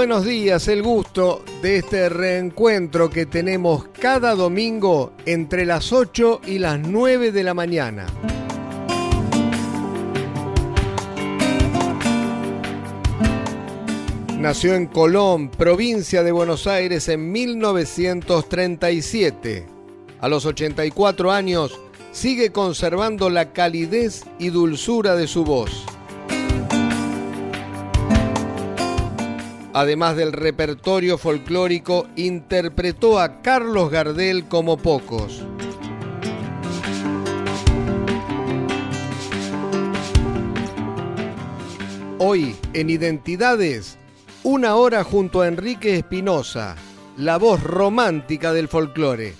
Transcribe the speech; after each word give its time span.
Buenos 0.00 0.24
días, 0.24 0.66
el 0.68 0.82
gusto 0.82 1.44
de 1.60 1.76
este 1.76 2.08
reencuentro 2.08 3.10
que 3.10 3.26
tenemos 3.26 3.84
cada 4.00 4.34
domingo 4.34 5.12
entre 5.26 5.66
las 5.66 5.92
8 5.92 6.40
y 6.46 6.58
las 6.58 6.80
9 6.80 7.32
de 7.32 7.42
la 7.42 7.52
mañana. 7.52 8.06
Nació 14.38 14.74
en 14.74 14.86
Colón, 14.86 15.50
provincia 15.50 16.22
de 16.22 16.32
Buenos 16.32 16.66
Aires, 16.66 17.06
en 17.10 17.30
1937. 17.30 19.66
A 20.18 20.28
los 20.28 20.46
84 20.46 21.30
años 21.30 21.78
sigue 22.10 22.52
conservando 22.52 23.28
la 23.28 23.52
calidez 23.52 24.24
y 24.38 24.48
dulzura 24.48 25.14
de 25.14 25.26
su 25.26 25.44
voz. 25.44 25.84
Además 29.72 30.16
del 30.16 30.32
repertorio 30.32 31.16
folclórico, 31.16 32.08
interpretó 32.16 33.20
a 33.20 33.40
Carlos 33.40 33.90
Gardel 33.90 34.46
como 34.48 34.76
pocos. 34.76 35.44
Hoy, 42.18 42.56
en 42.72 42.90
Identidades, 42.90 43.96
una 44.42 44.74
hora 44.74 45.04
junto 45.04 45.40
a 45.40 45.46
Enrique 45.46 45.96
Espinosa, 45.96 46.74
la 47.16 47.38
voz 47.38 47.62
romántica 47.62 48.52
del 48.52 48.66
folclore. 48.66 49.34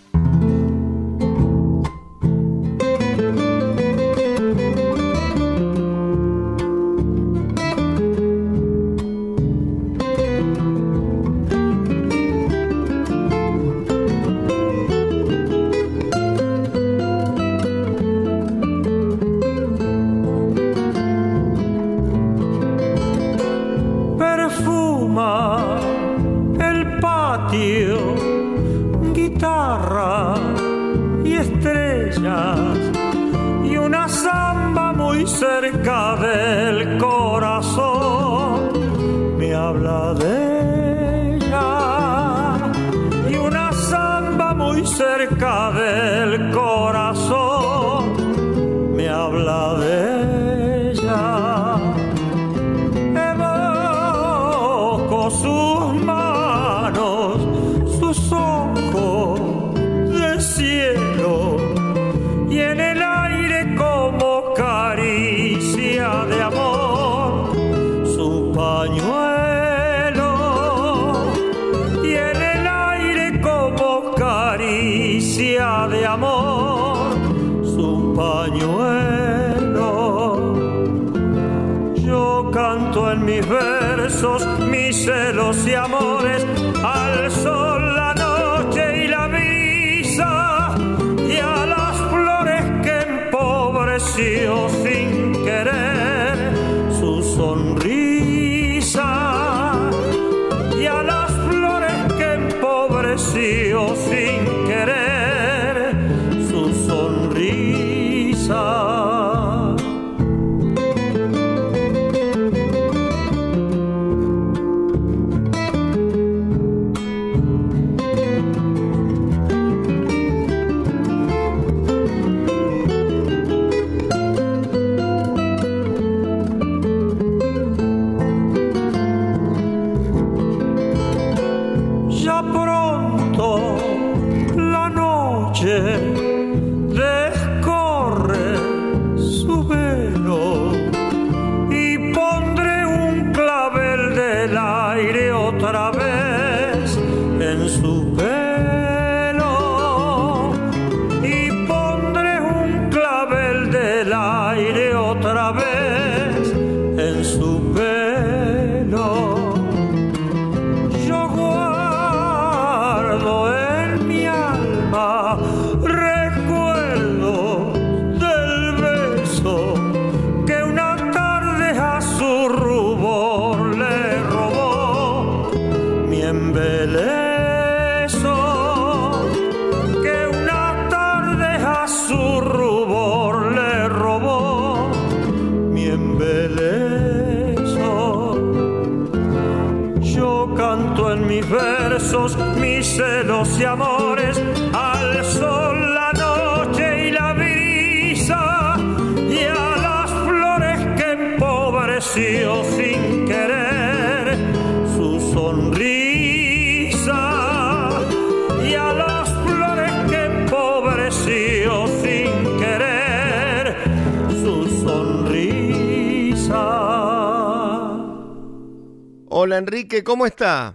Enrique, 220.01 220.05
¿cómo 220.05 220.25
está? 220.27 220.75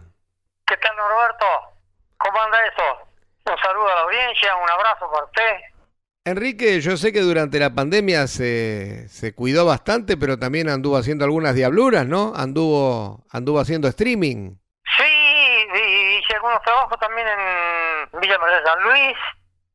¿Qué 0.68 0.78
tal 0.78 0.96
Norberto? 0.96 1.46
¿Cómo 2.18 2.42
anda 2.42 2.58
eso? 2.66 3.10
Un 3.46 3.58
saludo 3.58 3.88
a 3.88 3.96
la 3.96 4.02
audiencia, 4.02 4.56
un 4.56 4.70
abrazo 4.70 5.10
para 5.12 5.26
usted. 5.26 5.58
Enrique, 6.26 6.80
yo 6.80 6.96
sé 6.98 7.12
que 7.12 7.22
durante 7.22 7.60
la 7.60 7.72
pandemia 7.72 8.28
se, 8.28 9.08
se 9.10 9.34
cuidó 9.34 9.66
bastante, 9.66 10.18
pero 10.18 10.38
también 10.38 10.70
anduvo 10.70 10.98
haciendo 10.98 11.26
algunas 11.26 11.56
diabluras, 11.56 12.06
¿no? 12.06 12.34
Anduvo, 12.36 13.26
anduvo 13.32 13.60
haciendo 13.60 13.88
streaming. 13.88 14.56
Sí, 14.98 15.68
hice 15.74 16.36
algunos 16.36 16.62
trabajos 16.62 17.00
también 17.00 17.28
en 17.28 18.20
Villa 18.20 18.38
María 18.38 18.64
San 18.64 18.84
Luis 18.84 19.18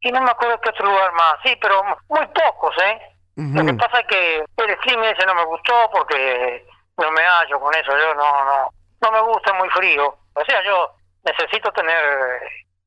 y 0.00 0.12
no 0.12 0.22
me 0.22 0.30
acuerdo 0.30 0.60
qué 0.60 0.70
otro 0.70 0.86
lugar 0.86 1.12
más. 1.12 1.34
Sí, 1.44 1.56
pero 1.60 1.82
muy 2.08 2.26
pocos, 2.26 2.74
¿eh? 2.84 3.00
Lo 3.36 3.64
que 3.64 3.74
pasa 3.74 4.00
es 4.00 4.06
que 4.06 4.44
el 4.56 4.70
streaming 4.70 5.08
ese 5.08 5.26
no 5.26 5.34
me 5.34 5.44
gustó 5.44 5.90
porque 5.92 6.66
no 6.98 7.10
me 7.10 7.22
hallo 7.22 7.58
con 7.58 7.74
eso. 7.74 7.90
Yo 7.90 8.14
no, 8.14 8.44
no, 8.44 8.70
no 9.00 9.12
me 9.12 9.20
gusta 9.20 9.52
muy 9.54 9.68
frío. 9.70 10.14
O 10.34 10.44
sea, 10.44 10.62
yo 10.64 10.94
necesito 11.24 11.72
tener 11.72 12.42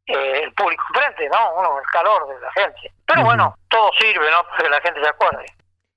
eh, 0.08 0.42
el 0.44 0.54
público 0.54 0.84
frente, 0.94 1.30
¿no? 1.30 1.54
Uno, 1.56 1.80
el 1.80 1.86
calor 1.92 2.28
de 2.28 2.42
la 2.42 2.52
gente. 2.52 2.92
Pero 3.06 3.24
bueno, 3.24 3.56
todo 3.70 3.92
sirve, 4.00 4.30
¿no? 4.32 4.44
Para 4.44 4.64
que 4.64 4.70
la 4.70 4.82
gente 4.82 5.02
se 5.02 5.10
acuerde. 5.10 5.46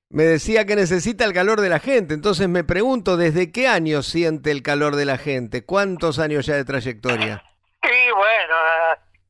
Me 0.08 0.22
decía 0.22 0.64
que 0.64 0.76
necesita 0.76 1.24
el 1.24 1.32
calor 1.32 1.60
de 1.60 1.68
la 1.68 1.80
gente, 1.80 2.14
entonces 2.14 2.48
me 2.48 2.62
pregunto, 2.62 3.16
¿desde 3.16 3.50
qué 3.50 3.66
año 3.66 4.02
siente 4.02 4.52
el 4.52 4.62
calor 4.62 4.94
de 4.94 5.04
la 5.04 5.18
gente? 5.18 5.66
¿Cuántos 5.66 6.20
años 6.20 6.46
ya 6.46 6.54
de 6.54 6.64
trayectoria? 6.64 7.42
Y 7.82 8.10
bueno, 8.12 8.54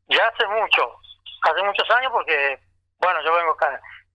ya 0.09 0.29
hace 0.29 0.47
mucho, 0.47 0.93
hace 1.43 1.63
muchos 1.63 1.91
años 1.91 2.13
porque, 2.13 2.59
bueno, 2.99 3.19
yo 3.25 3.35
vengo 3.35 3.57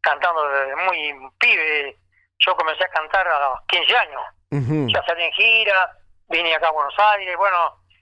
cantando 0.01 0.47
desde 0.49 0.75
muy 0.75 1.31
pibe, 1.39 1.97
yo 2.37 2.55
comencé 2.55 2.83
a 2.85 2.89
cantar 2.89 3.27
a 3.27 3.39
los 3.49 3.59
15 3.67 3.97
años, 3.97 4.93
ya 4.93 5.03
salí 5.07 5.23
en 5.23 5.31
gira, 5.31 5.97
vine 6.31 6.55
acá 6.55 6.69
a 6.69 6.71
Buenos 6.71 6.97
Aires, 6.97 7.35
bueno, 7.37 7.57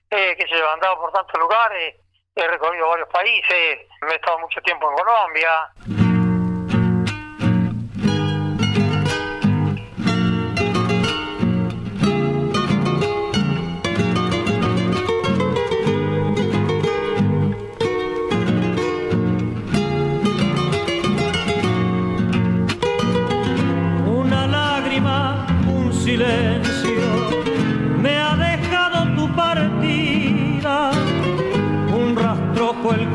eh, 0.10 0.36
que 0.38 0.48
se 0.48 0.56
he 0.56 0.70
andado 0.70 1.00
por 1.00 1.12
tantos 1.12 1.40
lugares, 1.40 1.96
he 2.36 2.48
recorrido 2.48 2.88
varios 2.88 3.10
países, 3.10 3.80
me 4.02 4.12
he 4.12 4.16
estado 4.16 4.40
mucho 4.40 4.62
tiempo 4.62 4.90
en 4.90 4.98
Colombia. 4.98 6.19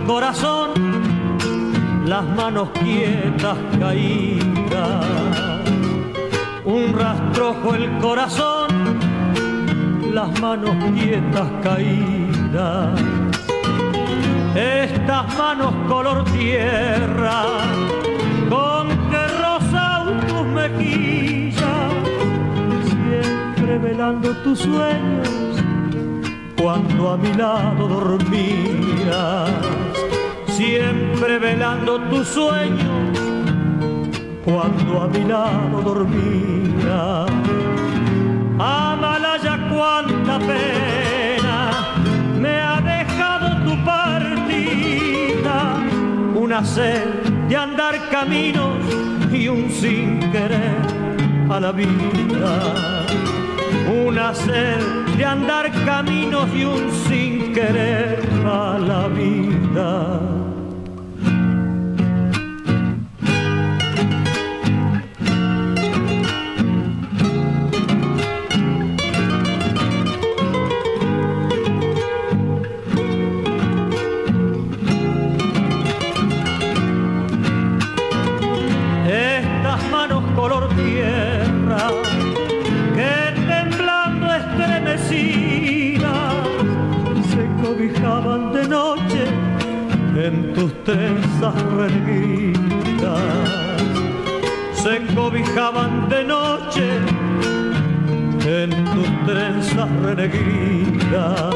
Corazón, 0.06 0.70
las 2.06 2.24
manos 2.36 2.68
quietas 2.82 3.56
caídas. 3.78 5.06
Un 6.64 6.92
rastrojo 6.92 7.74
el 7.74 7.90
corazón, 7.98 8.68
las 10.12 10.40
manos 10.40 10.76
quietas 10.94 11.48
caídas. 11.62 13.00
Estas 14.54 15.36
manos 15.36 15.74
color 15.88 16.24
tierra, 16.24 17.42
con 18.48 18.88
que 19.10 19.26
rosa 19.42 20.04
tus 20.28 20.46
mejillas, 20.46 21.92
siempre 22.88 23.78
velando 23.78 24.30
tus 24.42 24.60
sueños 24.60 25.44
cuando 26.64 27.10
a 27.10 27.16
mi 27.18 27.30
lado 27.34 27.86
dormías, 27.86 29.50
siempre 30.56 31.38
velando 31.38 32.00
tu 32.10 32.24
sueño, 32.24 32.92
cuando 34.44 35.02
a 35.02 35.08
mi 35.08 35.24
lado 35.24 35.82
dormías. 35.82 37.30
Amalaya, 38.58 39.68
cuánta 39.68 40.38
pena 40.38 41.56
me 42.40 42.60
ha 42.60 42.80
dejado 42.80 43.46
tu 43.64 43.84
partida, 43.84 45.56
una 46.36 46.64
sed 46.64 47.04
de 47.48 47.56
andar 47.56 48.08
caminos 48.10 48.78
y 49.32 49.48
un 49.48 49.68
sin 49.70 50.20
querer 50.30 50.76
a 51.50 51.58
la 51.58 51.72
vida 51.72 52.94
una 53.86 54.34
sed 54.34 54.80
de 55.16 55.24
andar 55.24 55.70
caminos 55.84 56.48
y 56.54 56.64
un 56.64 56.90
sin 57.06 57.52
querer 57.52 58.20
a 58.46 58.78
la 58.78 59.08
vida. 59.08 60.43
Trenzas 90.84 91.54
reneguidas 91.72 92.54
se 94.84 95.00
cobijaban 95.14 96.10
de 96.10 96.24
noche 96.24 96.86
en 98.44 98.70
tus 98.92 99.08
trenzas 99.26 99.88
reneguidas. 100.02 101.54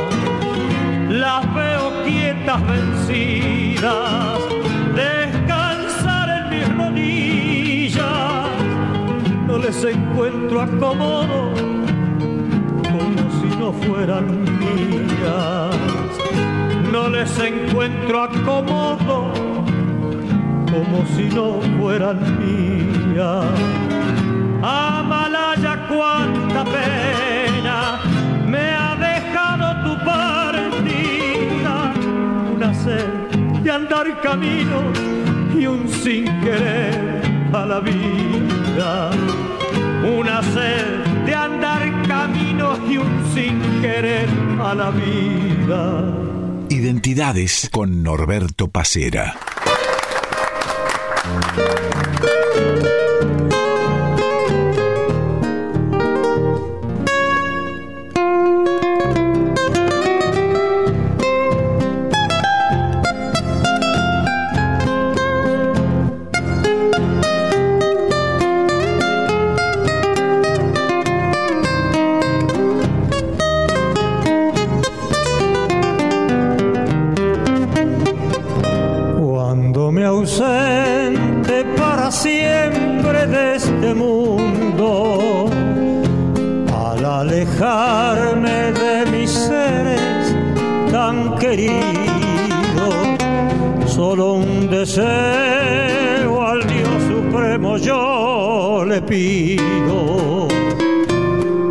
Las 1.11 1.55
veo 1.55 2.05
quietas 2.07 2.61
vencidas, 2.67 4.41
descansar 4.95 6.29
en 6.39 6.49
mis 6.51 6.79
rodillas. 6.79 8.49
No 9.47 9.59
les 9.59 9.85
encuentro 9.85 10.63
acomodo 10.63 11.53
como 12.83 13.23
si 13.41 13.57
no 13.59 13.73
fueran 13.75 14.43
mías 14.59 15.98
les 17.11 17.39
encuentro 17.39 18.23
acomodo 18.23 19.33
como 20.71 21.05
si 21.17 21.25
no 21.35 21.61
fueran 21.79 22.19
mías. 22.39 23.45
Amalaya, 24.63 25.87
cuánta 25.89 26.65
pena 26.65 27.99
me 28.47 28.71
ha 28.73 28.95
dejado 28.97 29.67
tu 29.85 30.05
partida, 30.05 31.93
una 32.55 32.75
sed 32.75 33.09
de 33.63 33.71
andar 33.71 34.21
camino 34.21 34.83
y 35.59 35.67
un 35.67 35.89
sin 35.89 36.25
querer 36.41 37.23
a 37.53 37.65
la 37.65 37.81
vida, 37.81 39.11
una 40.19 40.43
sed 40.43 41.05
de 41.25 41.35
andar 41.35 41.83
camino 42.07 42.77
y 42.89 42.99
un 42.99 43.25
sin 43.35 43.61
querer 43.81 44.29
a 44.61 44.75
la 44.75 44.91
vida. 44.91 46.28
Identidades 46.79 47.69
con 47.73 48.05
Norberto 48.05 48.71
Pacera. 48.71 49.35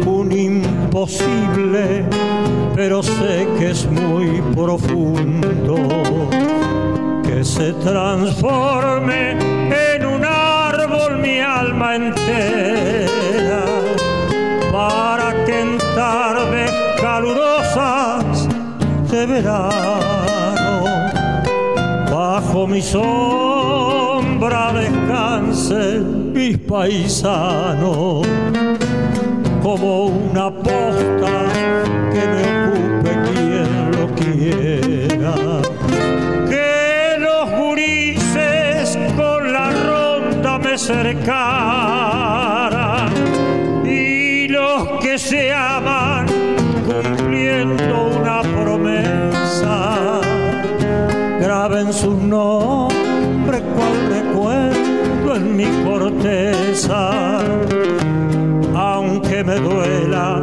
Un 0.05 0.31
imposible, 0.33 2.03
pero 2.75 3.01
sé 3.01 3.47
que 3.57 3.71
es 3.71 3.89
muy 3.89 4.41
profundo, 4.53 5.77
que 7.23 7.45
se 7.45 7.71
transforme 7.73 9.37
en 9.93 10.05
un 10.05 10.25
árbol 10.25 11.19
mi 11.19 11.39
alma 11.39 11.95
entera, 11.95 13.63
para 14.69 15.45
que 15.45 15.61
en 15.61 15.77
tardes 15.95 16.71
calurosas 17.01 18.49
de 19.09 19.25
verano, 19.25 20.83
bajo 22.11 22.67
mi 22.67 22.81
sol 22.81 23.96
sombra 24.39 24.71
mis 26.33 26.57
paisanos 26.59 28.27
como 29.63 30.05
una 30.05 30.51
posta 30.51 31.31
que 32.13 32.23
me 32.33 32.43
ocupe 32.67 33.11
quien 33.31 33.69
lo 33.91 34.05
quiera. 34.15 35.35
Que 36.49 37.17
los 37.17 37.45
gurises 37.59 38.97
con 39.15 39.51
la 39.51 39.71
ronda 39.71 40.59
me 40.59 40.77
cercaran 40.77 41.27
y 43.85 44.47
los 44.49 44.99
que 45.01 45.17
se 45.17 45.51
aman 45.51 46.27
cumpliendo 46.85 48.11
una 48.19 48.41
promesa 48.43 50.21
graben 51.39 51.91
sus 51.91 52.15
nombres 52.15 53.63
cual 53.75 54.16
mi 55.39 55.65
corteza 55.83 57.39
aunque 58.77 59.43
me 59.43 59.55
duela, 59.55 60.39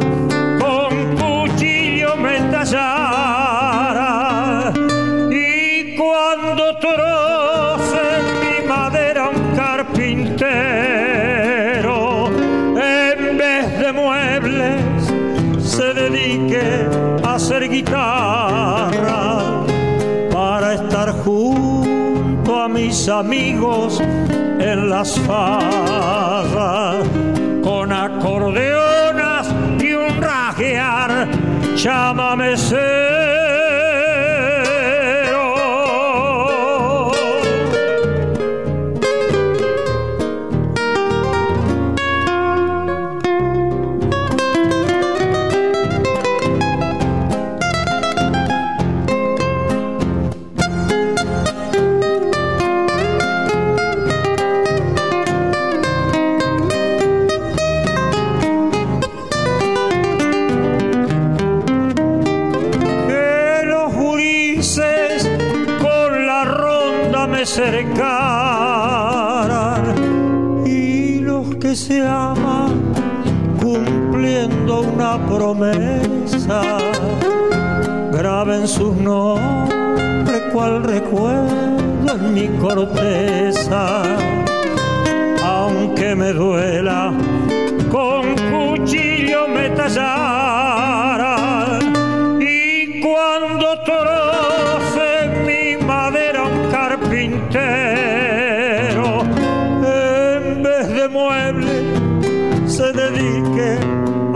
con 0.59 1.15
cuchillo 1.15 2.15
me 2.17 2.39
tallara. 2.51 4.03
Y 5.31 5.95
cuando 5.95 6.77
troce 6.77 8.03
mi 8.41 8.67
madera 8.67 9.29
un 9.29 9.55
carpintero, 9.55 10.27
en 12.27 13.37
vez 13.37 13.79
de 13.79 13.93
muebles, 13.93 14.81
se 15.59 15.93
dedique 15.93 16.87
a 17.23 17.35
hacer 17.35 17.69
guitarra 17.69 19.63
para 20.31 20.73
estar 20.73 21.11
junto 21.23 22.61
a 22.61 22.67
mis 22.67 23.07
amigos 23.07 24.01
las 24.89 25.19
farras 25.21 27.07
con 27.63 27.91
acordeonas 27.91 29.47
y 29.79 29.93
un 29.93 30.21
rajear, 30.21 31.27
llámame 31.75 32.55
y 70.65 71.19
los 71.19 71.55
que 71.57 71.75
se 71.75 72.01
aman 72.01 72.91
cumpliendo 73.61 74.81
una 74.81 75.23
promesa. 75.27 76.61
Graben 78.11 78.67
sus 78.67 78.95
nombres 78.95 80.41
cual 80.51 80.83
recuerdo 80.83 82.15
en 82.15 82.33
mi 82.33 82.47
corteza. 82.57 84.01
Aunque 85.43 86.15
me 86.15 86.33
duela 86.33 87.13
con 87.91 88.23
cuchillo 88.49 89.47
me 89.49 89.69
tallara 89.69 91.24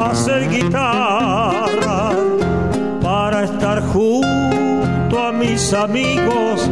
hacer 0.09 0.49
guitarra 0.49 2.11
para 3.01 3.43
estar 3.43 3.81
junto 3.93 5.19
a 5.19 5.31
mis 5.31 5.71
amigos 5.73 6.69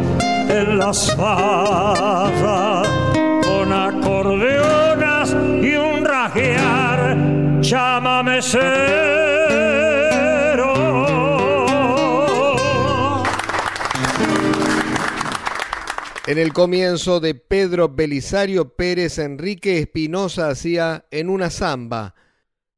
en 0.48 0.78
las 0.78 1.14
farras 1.14 2.88
con 3.46 3.72
acordeonas 3.72 5.36
y 5.62 5.76
un 5.76 6.04
rajear 6.04 7.16
llámame 7.60 8.42
cero 8.42 8.98
En 16.26 16.36
el 16.36 16.52
comienzo 16.52 17.20
de 17.20 17.34
Pedro 17.34 17.88
Belisario 17.88 18.76
Pérez 18.76 19.18
Enrique 19.18 19.78
Espinosa 19.78 20.50
hacía 20.50 21.06
en 21.10 21.30
una 21.30 21.48
samba. 21.48 22.14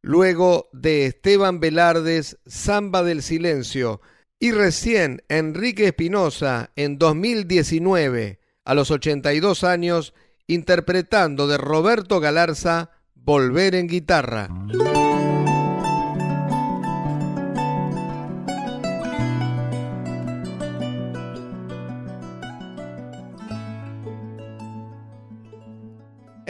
Luego 0.03 0.69
de 0.73 1.07
Esteban 1.07 1.61
Velardes, 1.61 2.39
Samba 2.47 3.03
del 3.03 3.23
Silencio. 3.23 4.01
Y 4.39 4.53
recién 4.53 5.23
Enrique 5.29 5.89
Espinosa 5.89 6.71
en 6.75 6.99
2019, 6.99 8.41
a 8.65 8.75
los 8.75 8.91
82 8.91 9.65
años, 9.65 10.15
interpretando 10.47 11.47
de 11.47 11.59
Roberto 11.59 12.21
Galarza, 12.21 12.91
Volver 13.15 13.75
en 13.75 13.87
guitarra. 13.87 14.49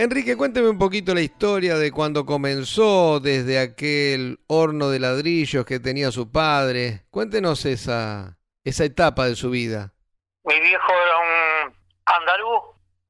Enrique, 0.02 0.35
cuénteme 0.35 0.71
un 0.71 0.78
poquito 0.78 1.12
la 1.12 1.21
historia 1.21 1.75
de 1.76 1.92
cuando 1.92 2.25
comenzó 2.25 3.21
desde 3.21 3.61
aquel 3.61 4.38
horno 4.49 4.88
de 4.88 4.99
ladrillos 4.99 5.66
que 5.66 5.78
tenía 5.78 6.11
su 6.11 6.33
padre. 6.33 7.02
Cuéntenos 7.11 7.66
esa, 7.66 8.38
esa 8.64 8.85
etapa 8.85 9.26
de 9.26 9.37
su 9.37 9.50
vida. 9.50 9.92
Mi 10.45 10.59
viejo 10.59 10.90
era 10.90 11.19
un 11.19 11.76
andaluz 12.07 12.62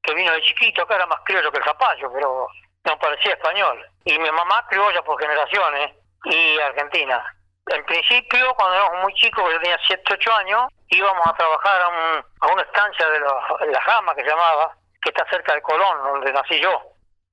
que 0.03 0.15
vino 0.17 0.33
de 0.33 0.43
chiquito, 0.43 0.85
que 0.85 0.95
era 0.95 1.07
más 1.07 1.21
criollo 1.25 1.53
que 1.53 1.59
el 1.59 1.65
zapallo, 1.65 2.11
pero 2.13 2.49
no 2.85 2.99
parecía 2.99 3.35
español. 3.35 3.79
Y 4.05 4.19
mi 4.19 4.29
mamá 4.33 4.67
criolla 4.69 5.01
por 5.03 5.17
generaciones 5.21 5.93
y 6.25 6.59
argentina. 6.59 7.23
En 7.69 7.85
principio, 7.85 8.53
cuando 8.57 8.75
éramos 8.75 9.03
muy 9.05 9.15
chicos, 9.15 9.45
yo 9.53 9.61
tenía 9.61 9.79
7, 9.87 10.03
8 10.15 10.35
años, 10.35 10.63
íbamos 10.89 11.25
a 11.25 11.35
trabajar 11.37 11.83
a, 11.83 11.89
un- 11.89 12.25
a 12.41 12.53
una 12.53 12.63
estancia 12.63 13.09
de 13.11 13.21
los- 13.21 13.71
La 13.71 13.81
Jama, 13.81 14.13
que 14.17 14.23
se 14.25 14.29
llamaba, 14.31 14.77
que 15.00 15.11
está 15.11 15.28
cerca 15.30 15.54
de 15.54 15.62
Colón, 15.62 16.02
donde 16.02 16.33
nací 16.33 16.61
yo. 16.61 16.83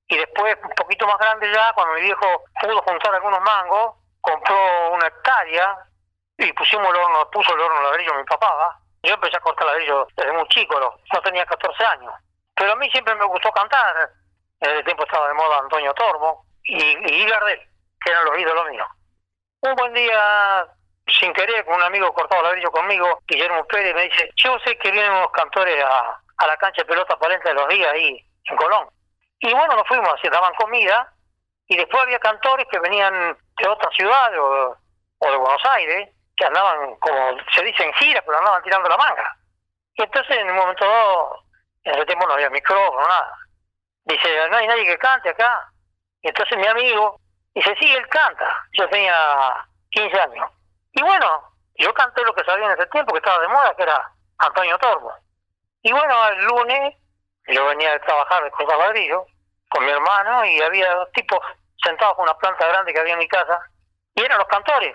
Y 0.08 0.16
después, 0.16 0.56
un 0.62 0.70
poquito 0.70 1.06
más 1.06 1.18
grande 1.18 1.52
ya, 1.52 1.72
cuando 1.74 1.94
mi 1.94 2.02
viejo 2.02 2.44
pudo 2.60 2.80
juntar 2.82 3.14
algunos 3.14 3.40
mangos, 3.42 3.96
compró 4.20 4.92
una 4.92 5.06
hectárea 5.06 5.76
y 6.38 6.52
pusimos 6.54 6.88
el 6.88 6.96
horno, 6.96 7.30
puso 7.30 7.54
el 7.54 7.60
horno 7.60 7.82
ladrillo 7.82 8.14
mi 8.14 8.24
papá. 8.24 8.78
Yo 9.02 9.14
empecé 9.14 9.36
a 9.36 9.40
cortar 9.40 9.66
ladrillo 9.66 10.06
desde 10.16 10.32
muy 10.32 10.48
chico, 10.48 10.80
no, 10.80 11.20
tenía 11.20 11.44
14 11.44 11.84
años. 11.84 12.12
Pero 12.54 12.72
a 12.72 12.76
mí 12.76 12.90
siempre 12.90 13.14
me 13.14 13.24
gustó 13.26 13.52
cantar. 13.52 14.10
En 14.60 14.70
ese 14.70 14.84
tiempo 14.84 15.04
estaba 15.04 15.28
de 15.28 15.34
moda 15.34 15.58
Antonio 15.58 15.94
Tormo 15.94 16.44
y, 16.64 16.74
y 16.74 17.26
que 17.26 18.10
eran 18.10 18.24
los 18.24 18.38
ídolos 18.38 18.70
míos. 18.70 18.88
Un 19.60 19.74
buen 19.74 19.92
día, 19.92 20.66
sin 21.06 21.32
querer, 21.32 21.64
con 21.64 21.74
un 21.74 21.82
amigo 21.82 22.12
cortado 22.12 22.42
ladrillo 22.42 22.70
conmigo, 22.70 23.20
Guillermo 23.26 23.64
Pérez, 23.66 23.94
me 23.94 24.08
dice, 24.08 24.30
yo 24.36 24.58
sé 24.60 24.76
que 24.78 24.90
vienen 24.90 25.12
unos 25.12 25.30
cantores 25.32 25.84
a, 25.84 26.20
a 26.38 26.46
la 26.46 26.56
cancha 26.56 26.82
de 26.82 26.86
pelota 26.86 27.18
palenta 27.18 27.48
de 27.48 27.54
los 27.54 27.68
días 27.68 27.92
ahí, 27.92 28.24
en 28.44 28.56
Colón. 28.56 28.88
Y 29.40 29.52
bueno, 29.52 29.76
nos 29.76 29.86
fuimos, 29.86 30.08
así 30.14 30.28
daban 30.28 30.54
comida, 30.54 31.12
y 31.66 31.76
después 31.76 32.02
había 32.02 32.18
cantores 32.18 32.66
que 32.70 32.78
venían 32.80 33.36
de 33.58 33.68
otras 33.68 33.94
ciudades 33.94 34.38
o, 34.40 34.76
de 35.20 35.36
Buenos 35.36 35.62
Aires, 35.72 36.08
que 36.36 36.46
andaban, 36.46 36.96
como 36.96 37.36
se 37.54 37.62
dice, 37.64 37.84
en 37.84 37.92
gira, 37.94 38.22
pero 38.24 38.38
andaban 38.38 38.62
tirando 38.62 38.88
la 38.88 38.96
manga. 38.96 39.36
Y 39.94 40.02
entonces, 40.02 40.36
en 40.38 40.50
un 40.50 40.56
momento 40.56 40.86
dado, 40.86 41.44
en 41.84 41.94
ese 41.94 42.06
tiempo 42.06 42.26
no 42.26 42.34
había 42.34 42.50
micrófono, 42.50 43.06
nada. 43.06 43.36
Dice, 44.04 44.48
no 44.48 44.56
hay 44.56 44.66
nadie 44.66 44.86
que 44.86 44.98
cante 44.98 45.28
acá. 45.30 45.70
Y 46.22 46.28
entonces 46.28 46.56
mi 46.56 46.66
amigo 46.66 47.20
dice, 47.54 47.74
sí, 47.78 47.92
él 47.92 48.08
canta. 48.08 48.64
Yo 48.72 48.88
tenía 48.88 49.66
15 49.90 50.20
años. 50.20 50.50
Y 50.92 51.02
bueno, 51.02 51.42
yo 51.74 51.92
canté 51.94 52.22
lo 52.24 52.34
que 52.34 52.44
sabía 52.44 52.66
en 52.66 52.72
ese 52.72 52.86
tiempo, 52.86 53.12
que 53.12 53.18
estaba 53.18 53.40
de 53.40 53.48
moda, 53.48 53.74
que 53.76 53.82
era 53.82 54.10
Antonio 54.38 54.78
Torbo. 54.78 55.12
Y 55.88 55.92
bueno, 55.92 56.28
el 56.28 56.44
lunes 56.44 56.96
yo 57.46 57.64
venía 57.64 57.92
de 57.92 58.00
trabajar 58.00 58.44
de 58.44 58.50
Ladrillo 58.66 59.24
con 59.70 59.86
mi 59.86 59.90
hermano 59.90 60.44
y 60.44 60.60
había 60.60 60.94
dos 60.94 61.10
tipos 61.12 61.38
sentados 61.82 62.14
con 62.14 62.24
una 62.24 62.36
planta 62.36 62.68
grande 62.68 62.92
que 62.92 63.00
había 63.00 63.14
en 63.14 63.20
mi 63.20 63.26
casa 63.26 63.58
y 64.14 64.20
eran 64.20 64.36
los 64.36 64.48
cantores 64.48 64.94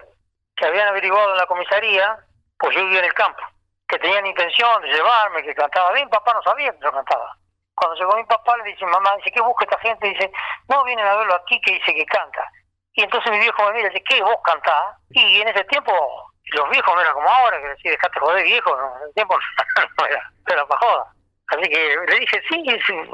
que 0.56 0.68
habían 0.68 0.90
averiguado 0.90 1.32
en 1.32 1.38
la 1.38 1.48
comisaría, 1.48 2.16
pues 2.60 2.76
yo 2.76 2.84
vivía 2.84 3.00
en 3.00 3.06
el 3.06 3.14
campo, 3.16 3.42
que 3.88 3.98
tenían 3.98 4.28
intención 4.28 4.84
de 4.84 4.90
llevarme, 4.90 5.42
que 5.42 5.56
cantaba 5.56 5.94
bien, 5.94 6.08
papá 6.10 6.32
no 6.32 6.44
sabía 6.44 6.72
que 6.74 6.84
yo 6.84 6.92
cantaba. 6.92 7.38
Cuando 7.74 7.96
llegó 7.96 8.16
mi 8.16 8.26
papá 8.26 8.56
le 8.58 8.66
dice, 8.66 8.86
mamá, 8.86 9.16
dice, 9.18 9.32
¿qué 9.32 9.42
busca 9.42 9.66
esta 9.66 9.80
gente? 9.80 10.10
Dice, 10.10 10.32
no, 10.70 10.84
vienen 10.84 11.08
a 11.08 11.16
verlo 11.16 11.34
aquí 11.34 11.60
que 11.62 11.74
dice 11.74 11.96
que 11.96 12.06
canta. 12.06 12.52
Y 12.94 13.02
entonces 13.02 13.32
mi 13.32 13.40
viejo 13.40 13.64
me 13.64 13.72
mira 13.72 13.88
y 13.88 13.90
dice, 13.90 14.04
¿qué? 14.08 14.22
¿Vos 14.22 14.38
cantás? 14.44 14.96
Y 15.10 15.42
en 15.42 15.48
ese 15.48 15.64
tiempo 15.64 16.33
los 16.52 16.70
viejos 16.70 16.94
no 16.94 17.02
eran 17.02 17.14
como 17.14 17.30
ahora, 17.30 17.62
que 17.62 17.68
decir, 17.70 17.92
dejate 17.92 18.20
joder 18.20 18.44
viejo, 18.44 18.78
en 18.78 19.04
ese 19.04 19.14
tiempo 19.14 19.38
no 20.00 20.06
era, 20.06 20.32
era 20.48 20.66
para 20.66 20.80
joda. 20.80 21.14
Así 21.48 21.70
que 21.70 21.98
le 22.08 22.20
dije, 22.20 22.42
sí, 22.50 22.64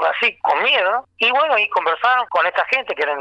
así, 0.08 0.40
con 0.40 0.62
miedo. 0.64 1.06
Y 1.18 1.32
bueno, 1.32 1.58
y 1.58 1.70
conversaron 1.70 2.26
con 2.28 2.46
esta 2.46 2.66
gente, 2.66 2.96
que 2.96 3.04
eran 3.04 3.20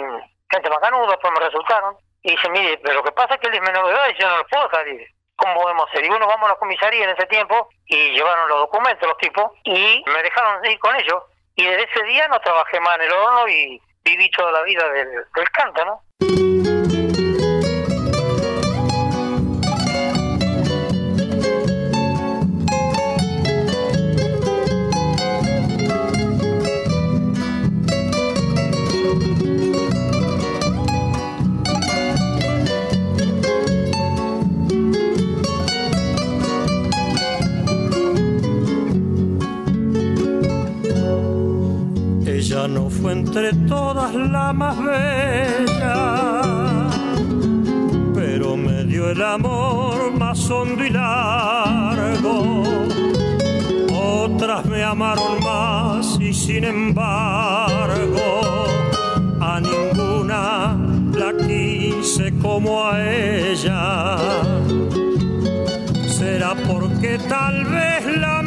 gente 0.50 0.71
macanuda, 0.71 1.19
pues 1.19 1.33
me 1.33 1.41
resultaron. 1.41 1.97
Y 2.23 2.33
dice, 2.33 2.49
mire, 2.50 2.79
pero 2.83 2.97
lo 2.97 3.05
que 3.05 3.12
pasa 3.12 3.35
es 3.35 3.41
que 3.41 3.49
él 3.49 3.55
es 3.55 3.62
menor 3.62 3.87
de 3.87 3.93
edad 3.93 4.09
y 4.09 4.21
yo 4.21 4.29
no 4.29 4.38
lo 4.38 4.47
puedo 4.47 4.71
salir. 4.71 5.07
¿Cómo 5.37 5.55
podemos 5.55 5.88
hacer? 5.88 6.05
Y 6.05 6.09
bueno, 6.09 6.27
vamos 6.27 6.49
a 6.49 6.53
la 6.53 6.59
comisaría 6.59 7.05
en 7.05 7.11
ese 7.11 7.27
tiempo 7.27 7.69
y 7.87 8.11
llevaron 8.11 8.49
los 8.49 8.59
documentos 8.59 9.09
los 9.09 9.19
tipos 9.19 9.53
y 9.65 10.03
me 10.07 10.23
dejaron 10.23 10.65
ir 10.67 10.79
con 10.81 10.97
ellos. 10.97 11.23
Y 11.55 11.65
desde 11.65 11.85
ese 11.85 12.03
día 12.05 12.27
no 12.29 12.41
trabajé 12.41 12.81
más 12.81 12.97
en 12.97 13.03
el 13.03 13.12
horno 13.12 13.49
y 13.49 13.81
viví 14.05 14.31
toda 14.33 14.53
la 14.53 14.62
vida 14.62 14.88
del, 14.91 15.11
del 15.35 15.50
canto, 15.50 15.85
¿no? 15.85 16.48
Fue 43.00 43.12
entre 43.12 43.52
todas 43.69 44.12
la 44.14 44.52
más 44.52 44.76
bella, 44.83 46.50
pero 48.14 48.57
me 48.57 48.85
dio 48.85 49.11
el 49.11 49.23
amor 49.23 50.12
más 50.19 50.50
hondo 50.50 50.85
y 50.85 50.90
largo. 50.90 52.64
Otras 53.93 54.64
me 54.67 54.83
amaron 54.83 55.38
más 55.45 56.19
y 56.21 56.33
sin 56.33 56.64
embargo 56.64 58.67
a 59.40 59.61
ninguna 59.61 60.76
la 61.17 61.33
quise 61.47 62.37
como 62.38 62.85
a 62.85 63.09
ella. 63.09 64.17
Será 66.09 66.57
porque 66.67 67.19
tal 67.28 67.64
vez 67.64 68.19
la 68.19 68.43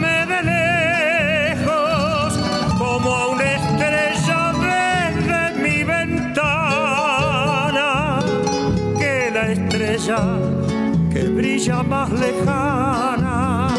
que 11.11 11.23
brilla 11.23 11.83
más 11.83 12.11
lejana. 12.11 13.69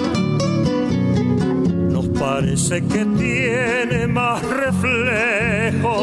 Nos 1.90 2.08
parece 2.08 2.82
que 2.86 3.04
tiene 3.04 4.06
más 4.06 4.42
reflejo. 4.42 5.96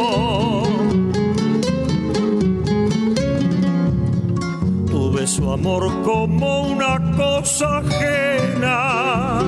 Tuve 4.91 5.25
su 5.25 5.51
amor 5.51 5.83
como 6.03 6.67
una 6.67 6.99
cosa 7.17 7.79
ajena, 7.79 9.39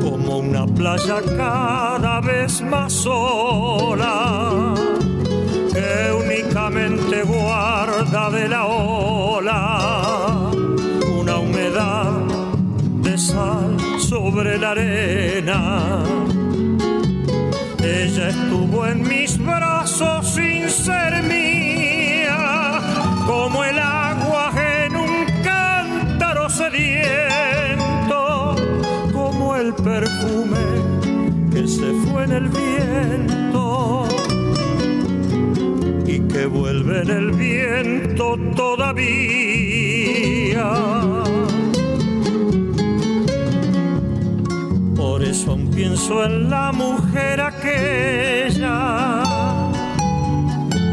como 0.00 0.38
una 0.38 0.66
playa 0.66 1.20
cada 1.36 2.20
vez 2.20 2.62
más 2.62 2.92
sola 2.92 4.74
que 5.74 6.12
únicamente 6.12 7.22
guarda 7.24 8.30
de 8.30 8.48
la 8.48 8.64
una 9.36 11.38
humedad 11.38 12.12
de 13.02 13.18
sal 13.18 13.76
sobre 13.98 14.56
la 14.58 14.70
arena. 14.70 16.04
Ella 17.82 18.28
estuvo 18.28 18.86
en 18.86 19.02
mis 19.02 19.36
brazos 19.44 20.28
sin 20.28 20.70
ser 20.70 21.24
mía, 21.24 22.78
como 23.26 23.64
el 23.64 23.76
agua 23.76 24.52
en 24.84 24.94
un 24.94 25.26
cántaro 25.42 26.48
sediento, 26.48 28.54
como 29.12 29.56
el 29.56 29.74
perfume 29.74 30.64
que 31.50 31.66
se 31.66 31.92
fue 32.04 32.22
en 32.22 32.32
el 32.32 32.48
viento 32.50 33.63
que 36.34 36.46
vuelve 36.46 37.02
en 37.02 37.10
el 37.10 37.30
viento 37.30 38.36
todavía. 38.56 39.04
Por 44.96 45.22
eso 45.22 45.52
aún 45.52 45.70
pienso 45.70 46.24
en 46.24 46.50
la 46.50 46.72
mujer 46.72 47.40
aquella, 47.40 49.22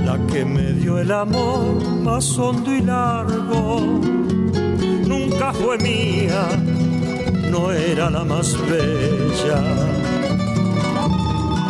la 0.06 0.20
que 0.32 0.46
me 0.46 0.74
dio 0.74 1.00
el 1.00 1.12
amor 1.12 1.84
más 2.04 2.38
hondo 2.38 2.72
y 2.72 2.82
largo. 2.82 4.00
Nunca 5.08 5.54
fue 5.54 5.80
mía, 5.80 6.50
no 7.50 7.72
era 7.72 8.12
la 8.12 8.24
más 8.24 8.56
bella. 8.70 9.60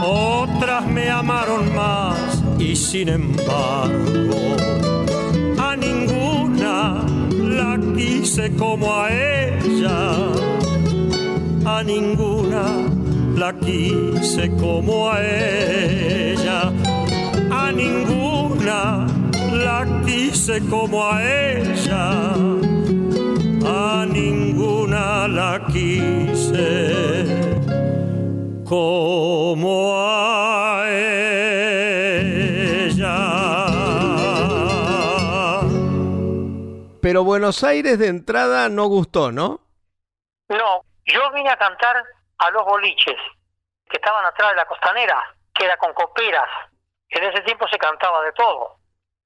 Otras 0.03 0.85
me 0.87 1.09
amaron 1.09 1.73
más 1.73 2.40
y 2.61 2.75
sin 2.75 3.09
embargo 3.09 4.39
a 5.57 5.75
ninguna 5.75 7.03
la 7.57 7.79
quise 7.95 8.51
como 8.55 8.93
a 8.93 9.09
ella, 9.09 10.29
a 11.65 11.83
ninguna 11.83 12.63
la 13.35 13.51
quise 13.57 14.51
como 14.59 15.09
a 15.09 15.21
ella, 15.21 16.71
a 17.51 17.71
ninguna 17.71 19.07
la 19.65 20.03
quise 20.05 20.61
como 20.69 21.03
a 21.03 21.23
ella, 21.23 22.33
a 23.65 24.05
ninguna 24.05 25.27
la 25.27 25.65
quise 25.71 27.25
como 28.65 29.93
a 29.95 30.55
ella. 30.55 30.60
Buenos 37.31 37.63
Aires 37.63 37.97
de 37.97 38.07
entrada 38.07 38.67
no 38.67 38.87
gustó, 38.87 39.31
¿no? 39.31 39.61
No, 40.49 40.83
yo 41.05 41.31
vine 41.31 41.49
a 41.49 41.55
cantar 41.55 42.03
a 42.39 42.51
los 42.51 42.65
boliches 42.65 43.15
que 43.89 43.95
estaban 43.95 44.25
atrás 44.25 44.49
de 44.49 44.57
la 44.57 44.65
costanera, 44.65 45.33
que 45.53 45.63
era 45.63 45.77
con 45.77 45.93
coperas. 45.93 46.49
En 47.07 47.23
ese 47.23 47.41
tiempo 47.43 47.65
se 47.69 47.77
cantaba 47.77 48.21
de 48.23 48.33
todo. 48.33 48.79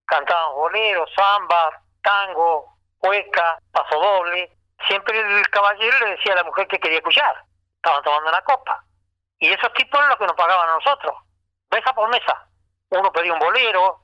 Cantaban 0.05 0.53
boleros, 0.53 1.09
samba, 1.15 1.81
tango, 2.03 2.77
cueca, 2.99 3.57
paso 3.71 3.99
doble. 3.99 4.55
Siempre 4.87 5.19
el 5.19 5.49
caballero 5.49 5.97
le 6.01 6.11
decía 6.11 6.33
a 6.33 6.35
la 6.35 6.43
mujer 6.43 6.67
que 6.67 6.79
quería 6.79 6.99
escuchar. 6.99 7.35
Estaban 7.77 8.03
tomando 8.03 8.29
una 8.29 8.41
copa. 8.43 8.85
Y 9.39 9.47
esos 9.51 9.73
tipos 9.73 9.97
eran 9.97 10.09
los 10.09 10.19
que 10.19 10.27
nos 10.27 10.35
pagaban 10.35 10.69
a 10.69 10.75
nosotros. 10.75 11.15
Mesa 11.71 11.91
por 11.95 12.07
mesa. 12.09 12.47
Uno 12.91 13.11
pedía 13.11 13.33
un 13.33 13.39
bolero, 13.39 13.99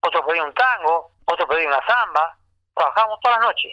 otro 0.00 0.26
pedía 0.26 0.44
un 0.44 0.52
tango, 0.52 1.12
otro 1.24 1.48
pedía 1.48 1.68
una 1.68 1.86
samba 1.86 2.36
trabajamos 2.76 3.18
todas 3.20 3.38
las 3.38 3.48
noches. 3.48 3.72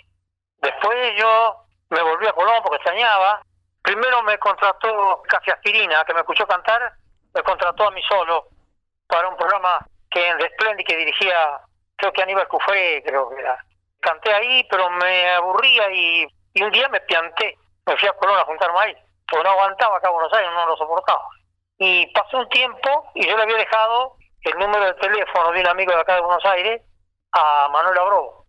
Después 0.59 1.13
yo 1.17 1.57
me 1.89 2.01
volví 2.01 2.25
a 2.27 2.33
Colón 2.33 2.61
porque 2.63 2.77
extrañaba. 2.77 3.41
Primero 3.81 4.23
me 4.23 4.37
contrató 4.39 5.21
Café 5.27 5.51
Aspirina, 5.51 6.03
que 6.05 6.13
me 6.13 6.21
escuchó 6.21 6.47
cantar, 6.47 6.93
me 7.33 7.43
contrató 7.43 7.87
a 7.87 7.91
mí 7.91 8.01
solo 8.07 8.47
para 9.07 9.27
un 9.27 9.35
programa 9.35 9.85
que 10.09 10.25
en 10.25 10.37
Desplendi 10.37 10.85
que 10.85 10.95
dirigía, 10.95 11.59
creo 11.97 12.13
que 12.13 12.23
Aníbal 12.23 12.47
Cufré, 12.47 13.03
creo 13.03 13.29
que 13.29 13.41
era. 13.41 13.57
Canté 13.99 14.33
ahí, 14.33 14.65
pero 14.69 14.89
me 14.89 15.31
aburría 15.31 15.91
y, 15.91 16.25
un 16.61 16.71
día 16.71 16.87
me 16.89 17.01
pianté. 17.01 17.57
Me 17.85 17.97
fui 17.97 18.07
a 18.07 18.13
Colón 18.13 18.39
a 18.39 18.45
juntarme 18.45 18.79
ahí, 18.79 18.95
porque 19.29 19.43
no 19.43 19.49
aguantaba 19.49 19.97
acá 19.97 20.07
en 20.07 20.13
Buenos 20.13 20.33
Aires, 20.33 20.51
no 20.53 20.65
lo 20.65 20.77
soportaba. 20.77 21.27
Y 21.77 22.07
pasó 22.13 22.37
un 22.37 22.49
tiempo 22.49 23.11
y 23.15 23.27
yo 23.27 23.35
le 23.35 23.43
había 23.43 23.57
dejado 23.57 24.15
el 24.43 24.59
número 24.59 24.85
de 24.85 24.93
teléfono 24.93 25.51
de 25.51 25.59
un 25.59 25.67
amigo 25.67 25.91
de 25.91 25.99
acá 25.99 26.15
de 26.15 26.21
Buenos 26.21 26.45
Aires 26.45 26.81
a 27.33 27.67
Manuel 27.69 27.97
Abrobo 27.97 28.42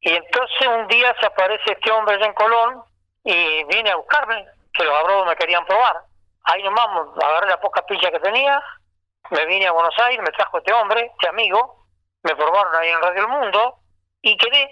Y 0.00 0.10
entonces 0.10 0.68
un 0.68 0.86
día 0.88 1.14
se 1.20 1.26
aparece 1.26 1.72
este 1.72 1.90
hombre 1.90 2.14
allá 2.14 2.26
en 2.26 2.34
Colón 2.34 2.82
y 3.24 3.64
viene 3.64 3.90
a 3.90 3.96
buscarme, 3.96 4.46
que 4.72 4.84
los 4.84 4.94
abrodos 4.94 5.26
me 5.26 5.36
querían 5.36 5.64
probar. 5.66 5.96
Ahí 6.44 6.62
nomás 6.62 6.86
agarré 7.22 7.48
la 7.48 7.60
poca 7.60 7.84
pilla 7.86 8.10
que 8.10 8.20
tenía, 8.20 8.62
me 9.30 9.46
vine 9.46 9.66
a 9.66 9.72
Buenos 9.72 9.94
Aires, 10.04 10.20
me 10.24 10.30
trajo 10.32 10.58
este 10.58 10.72
hombre, 10.72 11.10
este 11.12 11.28
amigo, 11.28 11.86
me 12.22 12.36
probaron 12.36 12.74
ahí 12.76 12.88
en 12.88 13.00
Radio 13.00 13.22
El 13.22 13.28
Mundo 13.28 13.74
y 14.22 14.36
quedé. 14.36 14.70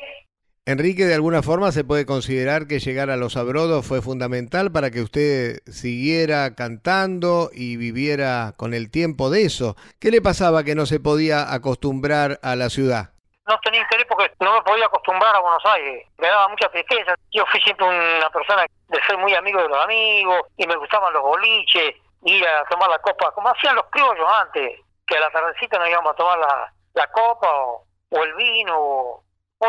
Enrique, 0.66 1.04
de 1.04 1.14
alguna 1.14 1.42
forma 1.42 1.72
se 1.72 1.84
puede 1.84 2.06
considerar 2.06 2.66
que 2.66 2.78
llegar 2.78 3.10
a 3.10 3.16
los 3.16 3.36
abrodos 3.36 3.86
fue 3.86 4.00
fundamental 4.00 4.72
para 4.72 4.90
que 4.90 5.02
usted 5.02 5.58
siguiera 5.66 6.54
cantando 6.54 7.50
y 7.52 7.76
viviera 7.76 8.54
con 8.56 8.72
el 8.72 8.90
tiempo 8.90 9.28
de 9.28 9.42
eso. 9.42 9.76
¿Qué 10.00 10.10
le 10.10 10.22
pasaba 10.22 10.64
que 10.64 10.74
no 10.74 10.86
se 10.86 11.00
podía 11.00 11.52
acostumbrar 11.52 12.40
a 12.42 12.56
la 12.56 12.70
ciudad? 12.70 13.13
No 13.46 13.58
tenía 13.60 13.82
interés 13.82 14.06
porque 14.06 14.32
no 14.40 14.54
me 14.54 14.62
podía 14.62 14.86
acostumbrar 14.86 15.36
a 15.36 15.40
Buenos 15.40 15.64
Aires. 15.66 16.06
Me 16.18 16.28
daba 16.28 16.48
mucha 16.48 16.68
tristeza. 16.70 17.14
Yo 17.30 17.44
fui 17.46 17.60
siempre 17.60 17.86
una 17.86 18.30
persona 18.30 18.64
de 18.88 19.02
ser 19.02 19.18
muy 19.18 19.34
amigo 19.34 19.60
de 19.60 19.68
los 19.68 19.84
amigos 19.84 20.42
y 20.56 20.66
me 20.66 20.76
gustaban 20.76 21.12
los 21.12 21.22
boliches, 21.22 21.94
ir 22.24 22.48
a 22.48 22.64
tomar 22.64 22.88
la 22.88 22.98
copa, 23.00 23.30
como 23.32 23.50
hacían 23.50 23.76
los 23.76 23.84
criollos 23.90 24.26
antes, 24.40 24.80
que 25.06 25.16
a 25.16 25.20
la 25.20 25.30
tardecita 25.30 25.78
nos 25.78 25.90
íbamos 25.90 26.12
a 26.12 26.16
tomar 26.16 26.38
la, 26.38 26.72
la 26.94 27.06
copa 27.08 27.48
o, 27.52 27.84
el 28.22 28.34
vino 28.34 28.78
o, 28.78 29.22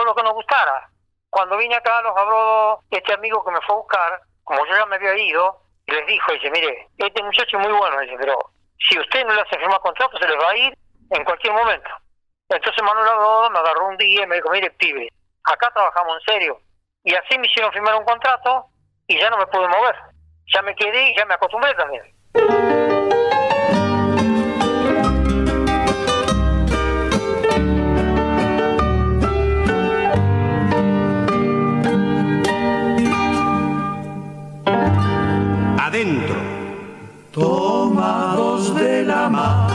lo 0.06 0.16
que 0.16 0.24
nos 0.24 0.34
gustara. 0.34 0.90
Cuando 1.30 1.58
vine 1.58 1.76
acá 1.76 2.02
los 2.02 2.16
abrodos, 2.16 2.80
este 2.92 3.14
amigo 3.14 3.44
que 3.44 3.52
me 3.52 3.62
fue 3.62 3.76
a 3.76 3.80
buscar, 3.80 4.22
como 4.46 4.66
yo 4.68 4.76
ya 4.78 4.86
me 4.86 4.96
había 4.96 5.18
ido, 5.18 5.60
les 5.88 6.06
dijo, 6.08 6.32
dice, 6.32 6.50
mire, 6.50 6.88
este 6.98 7.24
muchacho 7.24 7.58
es 7.58 7.68
muy 7.68 7.78
bueno, 7.78 8.00
dice, 8.00 8.16
pero 8.18 8.40
si 8.88 8.98
usted 8.98 9.26
no 9.26 9.34
le 9.34 9.42
hace 9.42 9.58
firmar 9.58 9.82
contrato, 9.82 10.18
se 10.18 10.28
les 10.28 10.40
va 10.40 10.50
a 10.50 10.58
ir 10.58 10.78
en 11.12 11.24
cualquier 11.26 11.54
momento. 11.54 11.90
Entonces 12.50 12.84
Manuel 12.84 13.08
Abrodo 13.08 13.50
me 13.50 13.60
agarró 13.60 13.88
un 13.88 13.98
día 13.98 14.24
y 14.24 14.28
me 14.28 14.36
dijo, 14.36 14.50
mire, 14.52 14.70
pibe, 14.72 15.10
acá 15.44 15.72
trabajamos 15.74 16.18
en 16.18 16.34
serio. 16.34 16.60
Y 17.04 17.14
así 17.16 17.38
me 17.38 17.48
hicieron 17.48 17.72
firmar 17.72 17.96
un 17.96 18.06
contrato 18.06 18.68
y 19.08 19.20
ya 19.20 19.30
no 19.30 19.38
me 19.38 19.48
pude 19.48 19.68
mover. 19.68 19.96
Ya 20.54 20.62
me 20.62 20.76
quedé 20.76 21.10
y 21.10 21.18
ya 21.18 21.26
me 21.26 21.34
acostumbré 21.34 21.74
también. 21.74 22.04
Adentro. 35.80 36.56
Tomados 37.36 38.74
de 38.76 39.04
la 39.04 39.28
mano, 39.28 39.75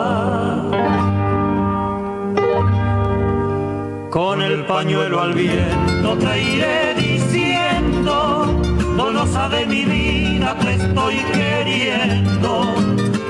Con 4.11 4.41
el 4.41 4.65
pañuelo 4.65 5.21
al 5.21 5.33
viento 5.33 6.17
te 6.17 6.43
iré 6.43 6.93
diciendo, 6.95 8.45
dolosa 8.97 9.47
de 9.47 9.65
mi 9.65 9.85
vida 9.85 10.53
te 10.59 10.73
estoy 10.73 11.15
queriendo. 11.31 12.75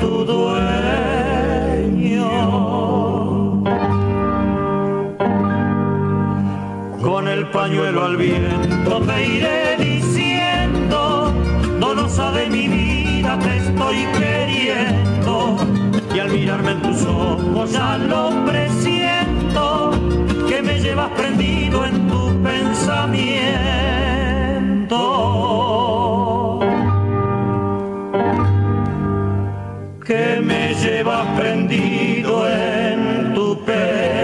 tu 0.00 0.24
dueño. 0.24 0.70
Con 7.02 7.28
el 7.28 7.46
pañuelo 7.48 8.04
al 8.04 8.16
viento 8.16 9.00
te 9.02 9.26
iré 9.26 9.60
de 12.32 12.50
mi 12.50 12.68
vida 12.68 13.38
te 13.38 13.56
estoy 13.56 14.04
queriendo 14.18 15.56
y 16.14 16.18
al 16.18 16.30
mirarme 16.30 16.72
en 16.72 16.82
tus 16.82 17.02
ojos 17.06 17.72
ya 17.72 17.96
lo 17.96 18.44
presiento 18.44 19.92
que 20.48 20.60
me 20.62 20.78
llevas 20.80 21.10
prendido 21.12 21.86
en 21.86 22.08
tu 22.08 22.42
pensamiento 22.42 23.80
me 31.20 31.26
llevas 31.26 31.38
prendido 31.38 32.48
en 32.48 33.34
tu 33.34 33.64
pensamiento. 33.64 34.18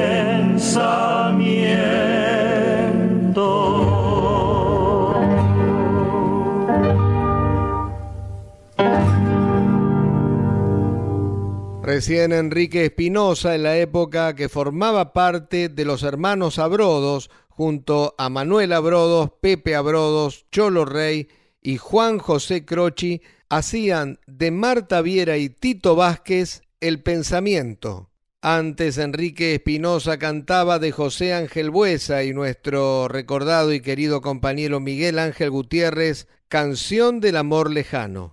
Recién 11.83 12.33
Enrique 12.33 12.87
Espinosa, 12.87 13.55
en 13.55 13.63
la 13.63 13.77
época 13.77 14.35
que 14.35 14.49
formaba 14.49 15.13
parte 15.13 15.69
de 15.69 15.85
los 15.85 16.03
hermanos 16.03 16.59
Abrodos, 16.59 17.31
junto 17.49 18.15
a 18.19 18.29
Manuel 18.29 18.73
Abrodos, 18.73 19.31
Pepe 19.41 19.77
Abrodos, 19.77 20.47
Cholo 20.51 20.85
Rey 20.85 21.29
y 21.63 21.79
Juan 21.79 22.19
José 22.19 22.65
Croci, 22.67 23.23
hacían 23.49 24.19
de 24.27 24.51
Marta 24.51 25.01
Viera 25.01 25.37
y 25.39 25.49
Tito 25.49 25.95
Vázquez 25.95 26.66
el 26.81 27.03
pensamiento. 27.03 28.11
Antes 28.43 28.99
Enrique 28.99 29.55
Espinosa 29.55 30.19
cantaba 30.19 30.79
de 30.79 30.93
José 30.93 31.35
Ángel 31.35 31.71
Buesa 31.71 32.23
y 32.23 32.33
nuestro 32.33 33.09
recordado 33.09 33.73
y 33.73 33.81
querido 33.81 34.21
compañero 34.21 34.79
Miguel 34.79 35.19
Ángel 35.19 35.51
Gutiérrez, 35.51 36.29
Canción 36.49 37.21
del 37.21 37.37
Amor 37.39 37.71
Lejano. 37.71 38.31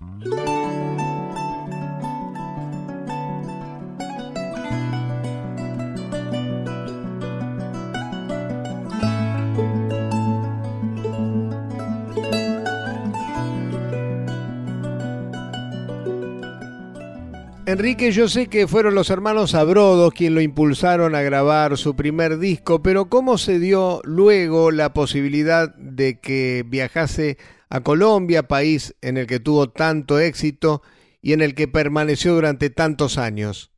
Enrique, 17.74 18.12
yo 18.12 18.28
sé 18.28 18.52
que 18.52 18.68
fueron 18.68 18.94
los 18.94 19.10
hermanos 19.10 19.56
Abrodos 19.56 20.14
quienes 20.14 20.36
lo 20.36 20.42
impulsaron 20.42 21.16
a 21.16 21.22
grabar 21.22 21.76
su 21.76 21.96
primer 21.96 22.38
disco, 22.38 22.84
pero 22.84 23.10
¿cómo 23.10 23.40
se 23.40 23.58
dio 23.58 24.00
luego 24.04 24.70
la 24.70 24.94
posibilidad 24.94 25.70
de 25.76 26.22
que 26.22 26.62
viajase 26.68 27.38
a 27.72 27.82
Colombia, 27.82 28.44
país 28.44 28.96
en 29.02 29.18
el 29.18 29.26
que 29.26 29.40
tuvo 29.40 29.72
tanto 29.72 30.20
éxito 30.20 30.84
y 31.20 31.34
en 31.34 31.42
el 31.42 31.56
que 31.56 31.68
permaneció 31.68 32.36
durante 32.36 32.70
tantos 32.70 33.18
años? 33.18 33.72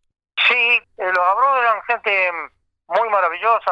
Sí, 0.46 0.54
eh, 0.54 0.84
los 0.98 1.26
Abrodos 1.32 1.64
gente 1.88 2.32
muy 2.90 3.10
maravillosa, 3.10 3.72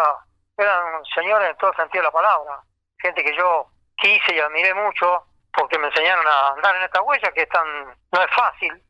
eran 0.57 1.03
señores 1.13 1.49
en 1.49 1.57
todo 1.57 1.73
sentido 1.73 2.01
de 2.01 2.07
la 2.07 2.11
palabra, 2.11 2.61
gente 2.97 3.25
que 3.25 3.35
yo 3.35 3.67
quise 3.97 4.35
y 4.35 4.39
admiré 4.39 4.73
mucho 4.73 5.25
porque 5.53 5.77
me 5.77 5.87
enseñaron 5.87 6.25
a 6.25 6.53
andar 6.55 6.77
en 6.77 6.83
esta 6.83 7.01
huella 7.01 7.29
que 7.33 7.41
es 7.41 7.49
tan, 7.49 7.67
no 7.87 8.23
es 8.23 8.31
fácil. 8.33 8.81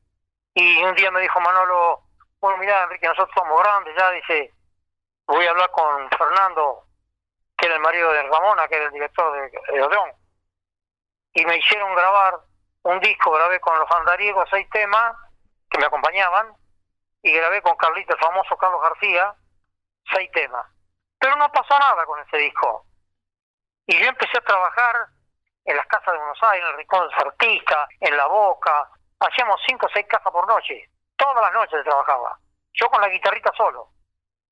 Y 0.56 0.84
un 0.84 0.96
día 0.96 1.12
me 1.12 1.22
dijo 1.22 1.40
Manolo, 1.40 2.04
bueno, 2.40 2.58
mira 2.58 2.84
Enrique, 2.84 3.08
nosotros 3.08 3.34
somos 3.36 3.60
grandes 3.62 3.96
ya, 3.98 4.12
dice, 4.12 4.54
voy 5.26 5.46
a 5.46 5.52
hablar 5.52 5.72
con 5.72 6.10
Fernando, 6.12 6.84
que 7.58 7.66
era 7.66 7.76
el 7.76 7.82
marido 7.82 8.12
de 8.12 8.24
Ramona, 8.24 8.68
que 8.68 8.76
era 8.76 8.86
el 8.86 8.92
director 8.92 9.34
de, 9.34 9.50
de 9.50 10.14
Y 11.34 11.46
me 11.46 11.58
hicieron 11.58 11.96
grabar 11.96 12.40
un 12.84 13.00
disco, 13.00 13.32
grabé 13.32 13.60
con 13.60 13.78
los 13.80 13.90
andariegos 13.92 14.48
seis 14.50 14.70
temas 14.70 15.16
que 15.70 15.80
me 15.80 15.86
acompañaban, 15.86 16.56
y 17.24 17.32
grabé 17.32 17.62
con 17.62 17.76
Carlito, 17.78 18.14
el 18.14 18.20
famoso 18.20 18.58
Carlos 18.58 18.82
García, 18.82 19.34
seis 20.14 20.30
temas. 20.32 20.68
Pero 21.18 21.36
no 21.38 21.50
pasó 21.52 21.80
nada 21.80 22.06
con 22.06 22.20
ese 22.20 22.38
disco. 22.38 22.86
Y 23.88 23.98
yo 23.98 24.06
empecé 24.06 24.38
a 24.38 24.42
trabajar 24.42 25.08
en 25.66 25.78
las 25.78 25.88
casas 25.88 26.14
de 26.14 26.20
Buenos 26.20 26.44
Aires, 26.44 26.66
en 26.66 26.72
el 26.72 26.78
Rincón 26.78 27.08
de 27.08 27.16
Artista, 27.16 27.88
en 28.02 28.18
La 28.18 28.28
Boca. 28.28 28.90
Hacíamos 29.24 29.62
cinco 29.66 29.86
o 29.86 29.90
seis 29.90 30.06
casas 30.08 30.32
por 30.32 30.48
noche. 30.48 30.90
Todas 31.16 31.42
las 31.42 31.54
noches 31.54 31.84
trabajaba. 31.84 32.38
Yo 32.74 32.90
con 32.90 33.02
la 33.02 33.10
guitarrita 33.10 33.52
solo. 33.56 33.88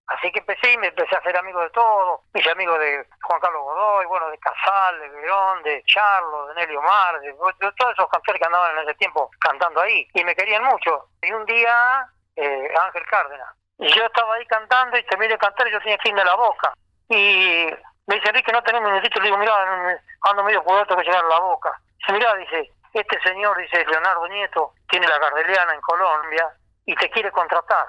Así 0.07 0.31
que 0.31 0.39
empecé 0.39 0.73
y 0.73 0.77
me 0.77 0.87
empecé 0.87 1.15
a 1.15 1.19
hacer 1.19 1.35
amigo 1.37 1.61
de 1.61 1.69
todos. 1.69 2.21
Mis 2.33 2.45
amigos 2.47 2.79
de 2.79 3.05
Juan 3.21 3.39
Carlos 3.39 3.63
Godoy, 3.63 4.05
bueno, 4.07 4.29
de 4.29 4.37
Casal, 4.39 4.99
de 4.99 5.09
Verón, 5.09 5.63
de 5.63 5.83
Charlo, 5.85 6.47
de 6.47 6.55
Nelly 6.55 6.75
Omar, 6.75 7.19
de, 7.21 7.33
todos 7.33 7.93
esos 7.93 8.09
cantores 8.09 8.39
que 8.39 8.45
andaban 8.45 8.77
en 8.77 8.83
ese 8.83 8.93
tiempo 8.95 9.29
cantando 9.39 9.81
ahí. 9.81 10.07
Y 10.13 10.23
me 10.23 10.35
querían 10.35 10.63
mucho. 10.65 11.07
Y 11.21 11.31
un 11.31 11.45
día, 11.45 12.07
eh, 12.35 12.73
Ángel 12.81 13.05
Cárdenas. 13.05 13.55
Y 13.77 13.87
yo 13.87 14.05
estaba 14.05 14.35
ahí 14.35 14.45
cantando 14.45 14.97
y 14.97 15.03
terminé 15.03 15.33
de 15.33 15.37
cantar 15.37 15.67
y 15.67 15.71
yo 15.71 15.79
tenía 15.79 15.97
fin 15.99 16.15
de 16.15 16.25
la 16.25 16.35
boca. 16.35 16.73
Y 17.09 17.67
me 18.07 18.15
dice, 18.15 18.29
Enrique, 18.29 18.51
no 18.51 18.63
tenés 18.63 18.81
minutito. 18.81 19.19
Le 19.19 19.25
digo, 19.25 19.37
mira, 19.37 19.99
ando 20.29 20.43
medio 20.43 20.63
puerto 20.63 20.95
que 20.97 21.03
llegar 21.03 21.23
a 21.23 21.27
la 21.29 21.39
boca. 21.39 21.71
Dice, 21.99 22.13
mira, 22.13 22.35
dice, 22.35 22.71
este 22.93 23.19
señor, 23.21 23.57
dice 23.57 23.85
Leonardo 23.85 24.27
Nieto, 24.27 24.73
tiene 24.89 25.07
la 25.07 25.17
Gardeliana 25.19 25.73
en 25.73 25.81
Colombia 25.81 26.49
y 26.85 26.95
te 26.95 27.09
quiere 27.09 27.31
contratar. 27.31 27.85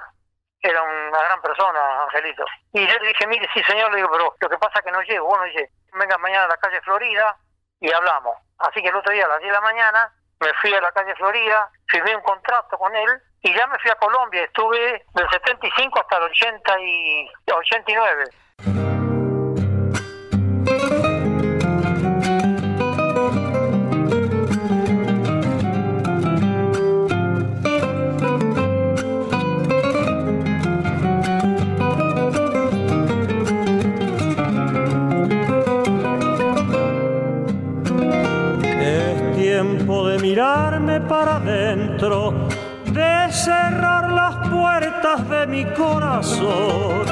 Era 0.61 0.83
una 0.83 1.23
gran 1.23 1.43
persona, 1.43 2.03
Angelito. 2.05 2.45
Y 2.73 2.87
yo 2.87 2.99
le 2.99 3.09
dije, 3.09 3.27
mire, 3.27 3.49
sí, 3.53 3.63
señor, 3.65 3.91
le 3.91 3.97
digo, 3.97 4.11
pero 4.13 4.35
lo 4.41 4.49
que 4.49 4.59
pasa 4.59 4.79
es 4.79 4.85
que 4.85 4.93
no 4.93 5.03
llego. 5.03 5.27
Bueno, 5.27 5.45
dice, 5.45 5.71
venga 5.93 6.17
mañana 6.19 6.45
a 6.45 6.49
la 6.49 6.57
calle 6.57 6.81
Florida 6.83 7.37
y 7.81 7.91
hablamos. 7.91 8.37
Así 8.59 8.81
que 8.81 8.89
el 8.89 8.97
otro 8.97 9.13
día 9.13 9.25
a 9.25 9.29
las 9.29 9.41
10 9.41 9.51
de 9.51 9.55
la 9.55 9.61
mañana 9.61 10.13
me 10.41 10.53
fui 10.55 10.73
a 10.73 10.81
la 10.81 10.93
calle 10.93 11.15
Florida, 11.17 11.69
firmé 11.89 12.15
un 12.15 12.23
contrato 12.23 12.79
con 12.79 12.95
él 12.95 13.11
y 13.43 13.55
ya 13.55 13.67
me 13.67 13.79
fui 13.81 13.91
a 13.91 13.97
Colombia. 13.97 14.45
Estuve 14.45 15.05
del 15.15 15.31
75 15.31 16.01
hasta 16.01 16.17
el 16.19 16.23
80 16.25 16.81
y 16.81 17.31
89. 17.53 18.25
Mirarme 40.33 40.99
para 41.03 41.37
adentro, 41.37 42.33
de 42.87 43.31
cerrar 43.31 44.11
las 44.11 44.49
puertas 44.49 45.29
de 45.29 45.47
mi 45.47 45.65
corazón 45.75 47.05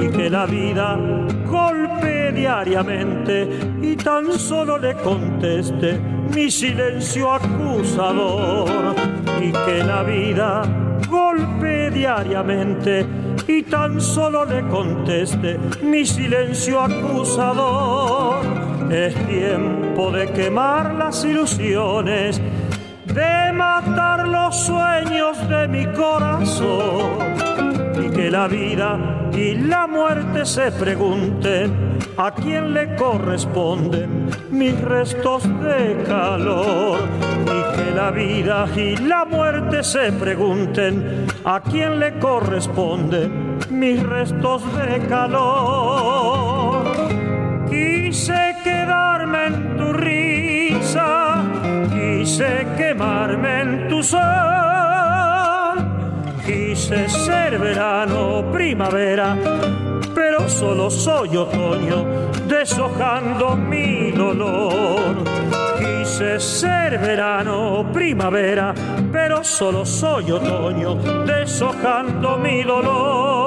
y 0.00 0.08
que 0.08 0.30
la 0.30 0.46
vida 0.46 0.98
golpee 1.46 2.32
diariamente 2.32 3.50
y 3.82 3.94
tan 3.96 4.32
solo 4.38 4.78
le 4.78 4.94
conteste 4.94 6.00
mi 6.34 6.50
silencio 6.50 7.34
acusador 7.34 8.94
y 9.42 9.52
que 9.52 9.84
la 9.84 10.02
vida 10.02 10.62
golpee 11.06 11.90
diariamente 11.90 13.06
y 13.46 13.62
tan 13.64 14.00
solo 14.00 14.46
le 14.46 14.62
conteste 14.68 15.58
mi 15.82 16.06
silencio 16.06 16.80
acusador 16.80 18.63
es 18.90 19.14
tiempo 19.26 20.10
de 20.10 20.28
quemar 20.32 20.94
las 20.94 21.24
ilusiones, 21.24 22.40
de 23.06 23.52
matar 23.52 24.26
los 24.28 24.56
sueños 24.56 25.48
de 25.48 25.68
mi 25.68 25.86
corazón 25.86 27.18
y 28.02 28.10
que 28.10 28.30
la 28.30 28.48
vida 28.48 29.30
y 29.32 29.54
la 29.54 29.86
muerte 29.86 30.44
se 30.44 30.70
pregunten 30.72 31.98
a 32.16 32.32
quién 32.32 32.72
le 32.72 32.94
corresponden 32.94 34.28
mis 34.50 34.80
restos 34.80 35.42
de 35.60 36.02
calor 36.06 37.00
y 37.42 37.76
que 37.76 37.90
la 37.94 38.10
vida 38.10 38.66
y 38.76 38.96
la 38.96 39.24
muerte 39.24 39.82
se 39.82 40.12
pregunten 40.12 41.26
a 41.44 41.60
quién 41.60 41.98
le 41.98 42.18
corresponden 42.18 43.58
mis 43.70 44.02
restos 44.02 44.62
de 44.76 45.06
calor. 45.08 46.84
Quise 47.68 48.54
quedarme 48.62 48.73
quise 52.34 52.66
quemarme 52.76 53.60
en 53.60 53.88
tu 53.88 54.02
sol. 54.02 54.20
Quise 56.44 57.08
ser 57.08 57.58
verano, 57.58 58.44
primavera, 58.52 59.36
pero 60.12 60.48
solo 60.48 60.90
soy 60.90 61.36
otoño, 61.36 62.04
deshojando 62.48 63.56
mi 63.56 64.10
dolor. 64.10 65.14
Quise 65.78 66.40
ser 66.40 66.98
verano, 66.98 67.86
primavera, 67.92 68.74
pero 69.12 69.44
solo 69.44 69.84
soy 69.84 70.32
otoño, 70.32 70.96
deshojando 71.24 72.36
mi 72.38 72.64
dolor. 72.64 73.43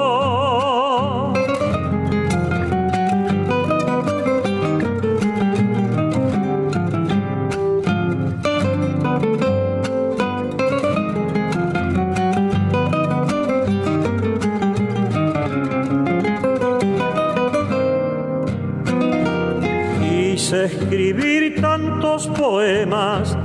Escribir 20.52 21.60
tantos 21.60 22.26
poemas 22.28 23.36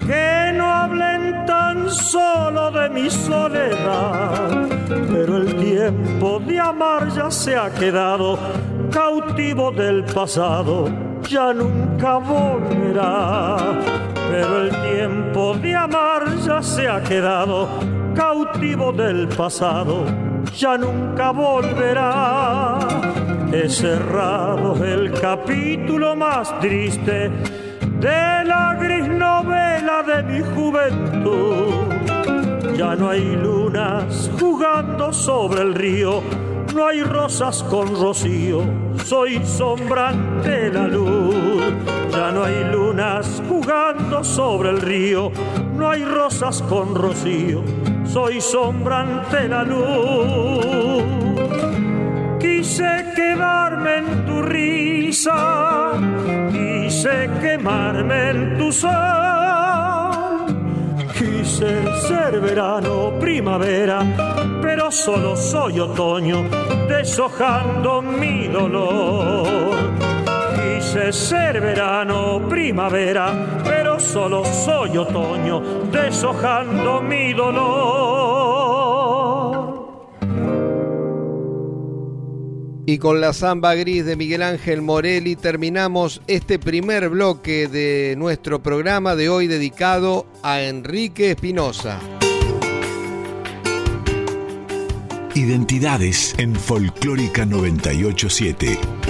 que 0.00 0.52
no 0.54 0.66
hablen 0.66 1.46
tan 1.46 1.88
solo 1.90 2.70
de 2.70 2.88
mi 2.90 3.08
soledad. 3.08 4.68
Pero 4.88 5.36
el 5.38 5.56
tiempo 5.56 6.40
de 6.40 6.60
amar 6.60 7.08
ya 7.10 7.30
se 7.30 7.56
ha 7.56 7.70
quedado 7.70 8.38
cautivo 8.90 9.70
del 9.70 10.04
pasado, 10.04 10.88
ya 11.28 11.52
nunca 11.52 12.18
volverá. 12.18 13.56
Pero 14.30 14.62
el 14.62 14.70
tiempo 14.70 15.54
de 15.54 15.74
amar 15.74 16.36
ya 16.44 16.62
se 16.62 16.88
ha 16.88 17.02
quedado 17.02 17.68
cautivo 18.14 18.92
del 18.92 19.28
pasado, 19.28 20.04
ya 20.56 20.76
nunca 20.76 21.30
volverá 21.30 22.89
he 23.52 23.68
cerrado 23.68 24.84
el 24.84 25.12
capítulo 25.12 26.14
más 26.14 26.58
triste 26.60 27.30
de 27.98 28.44
la 28.44 28.76
gris 28.80 29.08
novela 29.08 30.02
de 30.06 30.22
mi 30.22 30.40
juventud. 30.54 31.90
Ya 32.76 32.94
no 32.94 33.10
hay 33.10 33.36
lunas 33.36 34.30
jugando 34.38 35.12
sobre 35.12 35.62
el 35.62 35.74
río, 35.74 36.22
no 36.74 36.86
hay 36.86 37.02
rosas 37.02 37.64
con 37.64 37.88
rocío, 38.00 38.62
soy 39.04 39.44
sombra 39.44 40.10
ante 40.10 40.70
la 40.72 40.86
luz. 40.86 41.64
Ya 42.12 42.30
no 42.30 42.44
hay 42.44 42.64
lunas 42.72 43.42
jugando 43.48 44.22
sobre 44.22 44.70
el 44.70 44.80
río, 44.80 45.32
no 45.76 45.90
hay 45.90 46.04
rosas 46.04 46.62
con 46.62 46.94
rocío, 46.94 47.62
soy 48.04 48.40
sombra 48.40 49.00
ante 49.00 49.48
la 49.48 49.64
luz. 49.64 50.99
Quise 52.70 53.04
quedarme 53.16 53.96
en 53.96 54.26
tu 54.26 54.42
risa, 54.42 55.90
quise 56.52 57.28
quemarme 57.42 58.30
en 58.30 58.58
tu 58.58 58.70
sol. 58.70 60.46
Quise 61.18 61.82
ser 62.06 62.40
verano, 62.40 63.10
primavera, 63.18 64.04
pero 64.62 64.88
solo 64.92 65.34
soy 65.34 65.80
otoño, 65.80 66.44
deshojando 66.86 68.00
mi 68.02 68.46
dolor. 68.46 69.76
Quise 70.54 71.12
ser 71.12 71.60
verano, 71.60 72.40
primavera, 72.48 73.32
pero 73.64 73.98
solo 73.98 74.44
soy 74.44 74.96
otoño, 74.96 75.60
deshojando 75.90 77.02
mi 77.02 77.32
dolor. 77.32 78.19
Y 82.90 82.98
con 82.98 83.20
la 83.20 83.32
samba 83.32 83.76
gris 83.76 84.04
de 84.04 84.16
Miguel 84.16 84.42
Ángel 84.42 84.82
Morelli 84.82 85.36
terminamos 85.36 86.22
este 86.26 86.58
primer 86.58 87.08
bloque 87.08 87.68
de 87.68 88.16
nuestro 88.18 88.64
programa 88.64 89.14
de 89.14 89.28
hoy 89.28 89.46
dedicado 89.46 90.26
a 90.42 90.60
Enrique 90.62 91.30
Espinosa. 91.30 92.00
Identidades 95.36 96.34
en 96.38 96.56
Folclórica 96.56 97.46
987. 97.46 99.09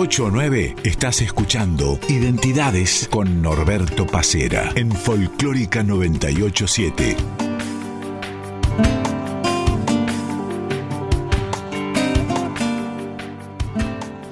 8 0.00 0.26
a 0.26 0.30
9 0.30 0.76
estás 0.84 1.20
escuchando 1.22 1.98
Identidades 2.08 3.08
con 3.10 3.42
Norberto 3.42 4.06
Pacera 4.06 4.70
en 4.76 4.92
Folclórica 4.92 5.82
987. 5.82 7.16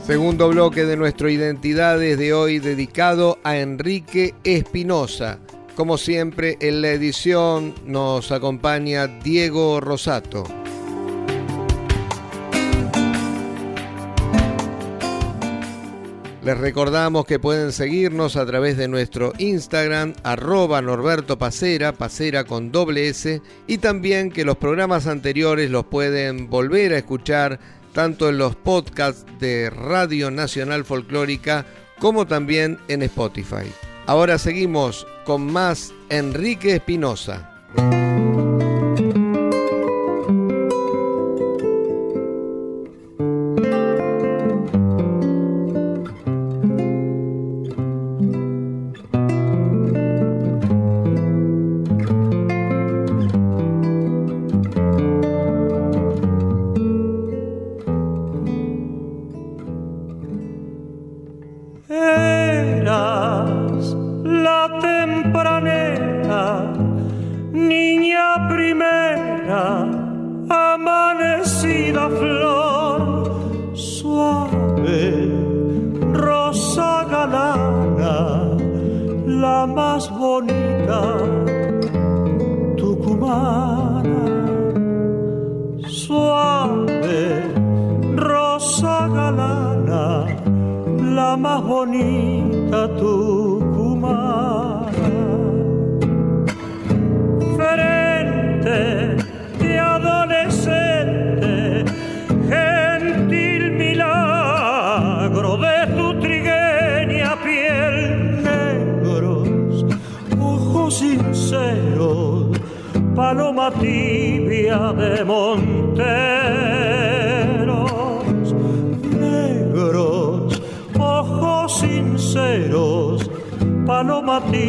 Segundo 0.07 0.51
bloque 0.51 0.85
de 0.85 0.97
nuestro 0.97 1.29
Identidades 1.29 2.17
de 2.17 2.33
hoy 2.33 2.61
dedicado 2.61 3.41
a 3.43 3.57
Enrique 3.57 4.37
Espinosa. 4.45 5.41
Como 5.75 5.99
siempre, 5.99 6.59
en 6.61 6.81
la 6.81 6.91
edición 6.91 7.75
nos 7.85 8.31
acompaña 8.31 9.09
Diego 9.09 9.81
Rosato. 9.81 10.45
Les 16.47 16.57
recordamos 16.57 17.27
que 17.27 17.41
pueden 17.41 17.73
seguirnos 17.73 18.37
a 18.37 18.47
través 18.47 18.77
de 18.77 18.87
nuestro 18.87 19.33
Instagram, 19.39 20.15
arroba 20.23 20.81
Norberto 20.81 21.37
Pacera, 21.37 21.91
Pacera 21.91 22.45
con 22.45 22.71
doble 22.71 23.09
S, 23.09 23.43
y 23.67 23.79
también 23.79 24.31
que 24.31 24.45
los 24.45 24.57
programas 24.57 25.09
anteriores 25.09 25.73
los 25.73 25.87
pueden 25.87 26.49
volver 26.49 26.93
a 26.93 26.99
escuchar 26.99 27.59
tanto 27.93 28.29
en 28.29 28.39
los 28.39 28.55
podcasts 28.55 29.27
de 29.41 29.71
Radio 29.71 30.31
Nacional 30.31 30.85
Folclórica 30.85 31.67
como 31.99 32.29
también 32.29 32.79
en 32.87 33.03
Spotify. 33.03 33.67
Ahora 34.07 34.39
seguimos 34.39 35.05
con 35.25 35.53
más 35.53 35.93
Enrique 36.11 36.77
Espinosa. 36.77 37.51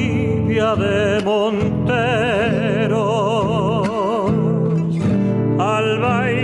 orilla 0.08 0.76
de 0.76 1.22
Montero 1.24 3.06
al 5.60 6.00
baile 6.00 6.37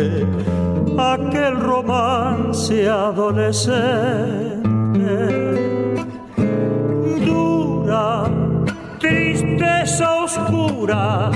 aquel 0.98 1.56
romance 1.60 2.88
adolescente. 2.88 3.74
Dura 7.24 8.24
tristeza 8.98 10.06
oscura 10.24 11.30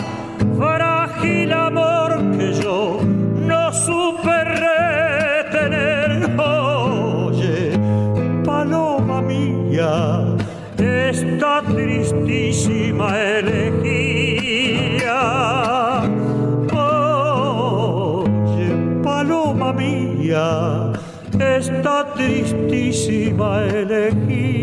santísima 22.68 23.64
elegí. 23.64 24.57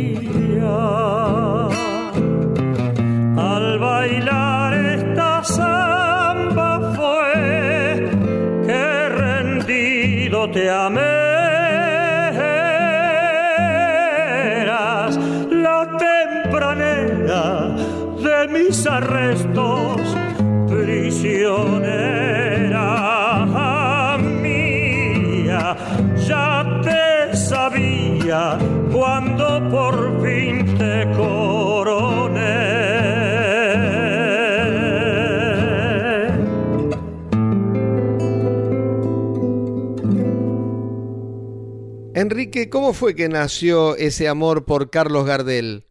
Enrique, 42.55 42.71
¿cómo 42.71 42.93
fue 42.93 43.15
que 43.15 43.27
nació 43.27 43.95
ese 43.97 44.29
amor 44.29 44.63
por 44.63 44.89
Carlos 44.89 45.25
Gardel? 45.25 45.83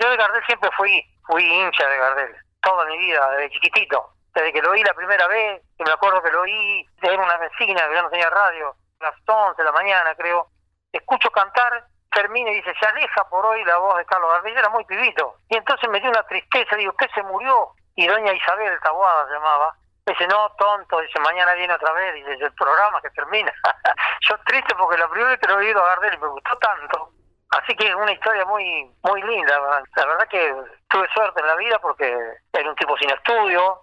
Yo 0.00 0.08
de 0.08 0.16
Gardel 0.16 0.42
siempre 0.46 0.70
fui, 0.74 1.04
fui 1.26 1.44
hincha 1.44 1.86
de 1.86 1.98
Gardel, 1.98 2.34
toda 2.62 2.86
mi 2.86 2.96
vida, 2.96 3.30
desde 3.32 3.50
chiquitito. 3.50 4.02
Desde 4.34 4.50
que 4.50 4.62
lo 4.62 4.70
oí 4.70 4.82
la 4.82 4.94
primera 4.94 5.28
vez, 5.28 5.60
que 5.76 5.84
me 5.84 5.92
acuerdo 5.92 6.22
que 6.22 6.30
lo 6.30 6.40
oí, 6.40 6.86
era 7.02 7.22
una 7.22 7.36
vecina 7.36 7.86
que 7.86 7.94
yo 7.94 8.02
no 8.02 8.08
tenía 8.08 8.30
radio, 8.30 8.74
las 8.98 9.12
11 9.26 9.60
de 9.60 9.64
la 9.64 9.72
mañana 9.72 10.14
creo, 10.14 10.48
escucho 10.90 11.30
cantar, 11.30 11.84
termina 12.10 12.50
y 12.50 12.54
dice, 12.54 12.72
se 12.80 12.86
aleja 12.86 13.28
por 13.28 13.44
hoy 13.44 13.62
la 13.64 13.76
voz 13.76 13.98
de 13.98 14.06
Carlos 14.06 14.30
Gardel, 14.30 14.54
yo 14.54 14.60
era 14.60 14.70
muy 14.70 14.86
pibito. 14.86 15.36
Y 15.50 15.56
entonces 15.58 15.86
me 15.90 16.00
dio 16.00 16.08
una 16.08 16.22
tristeza, 16.22 16.76
digo, 16.76 16.94
¿qué 16.98 17.08
se 17.14 17.22
murió? 17.24 17.72
Y 17.94 18.06
doña 18.06 18.32
Isabel 18.32 18.78
Taboada 18.82 19.30
llamaba, 19.30 19.76
Dice, 20.06 20.26
no, 20.28 20.48
tonto, 20.56 21.00
dice, 21.00 21.18
mañana 21.18 21.54
viene 21.54 21.74
otra 21.74 21.92
vez, 21.92 22.14
dice, 22.14 22.32
el 22.32 22.52
programa 22.52 23.00
que 23.02 23.10
termina. 23.10 23.52
Yo 24.28 24.38
triste 24.44 24.74
porque 24.76 24.98
la 24.98 25.08
primera 25.08 25.30
vez 25.30 25.40
que 25.40 25.48
lo 25.48 25.54
he 25.54 25.66
oído 25.66 25.82
a 25.82 25.88
Gardel 25.88 26.18
me 26.20 26.28
gustó 26.28 26.56
tanto. 26.58 27.10
Así 27.50 27.74
que 27.74 27.88
es 27.88 27.94
una 27.94 28.12
historia 28.12 28.44
muy 28.44 28.90
muy 29.02 29.22
linda. 29.22 29.58
La 29.96 30.06
verdad 30.06 30.28
que 30.28 30.54
tuve 30.88 31.08
suerte 31.12 31.40
en 31.40 31.46
la 31.46 31.56
vida 31.56 31.78
porque 31.80 32.16
era 32.52 32.68
un 32.68 32.76
tipo 32.76 32.96
sin 32.98 33.10
estudio. 33.10 33.82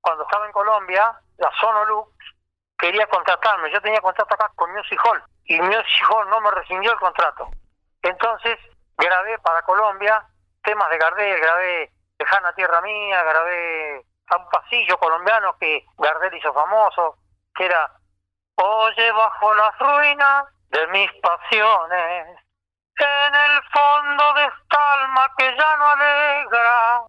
Cuando 0.00 0.24
estaba 0.24 0.46
en 0.46 0.52
Colombia, 0.52 1.12
la 1.38 1.50
Sonolux 1.60 2.10
quería 2.78 3.06
contratarme. 3.06 3.70
Yo 3.72 3.80
tenía 3.80 4.00
contrato 4.00 4.34
acá 4.34 4.50
con 4.54 4.72
Music 4.72 5.00
Hall 5.04 5.22
y 5.44 5.60
Music 5.60 6.10
Hall 6.10 6.28
no 6.28 6.40
me 6.40 6.50
rescindió 6.52 6.92
el 6.92 6.98
contrato. 6.98 7.50
Entonces 8.02 8.58
grabé 8.96 9.38
para 9.38 9.62
Colombia 9.62 10.24
temas 10.62 10.88
de 10.90 10.98
Gardel, 10.98 11.40
grabé 11.40 11.90
Lejana 12.18 12.52
Tierra 12.54 12.80
Mía, 12.80 13.22
grabé 13.22 14.04
a 14.28 14.36
un 14.36 14.48
pasillo 14.48 14.96
colombiano 14.98 15.56
que 15.58 15.84
Gardel 15.98 16.34
hizo 16.34 16.52
famoso, 16.52 17.16
que 17.54 17.66
era 17.66 17.90
Oye 18.56 19.10
bajo 19.10 19.54
las 19.54 19.78
ruinas 19.78 20.46
de 20.70 20.86
mis 20.88 21.10
pasiones, 21.14 22.38
en 22.96 23.34
el 23.34 23.62
fondo 23.72 24.34
de 24.34 24.44
esta 24.44 24.92
alma 24.94 25.30
que 25.36 25.44
ya 25.44 25.76
no 25.76 25.86
alegra, 25.88 27.02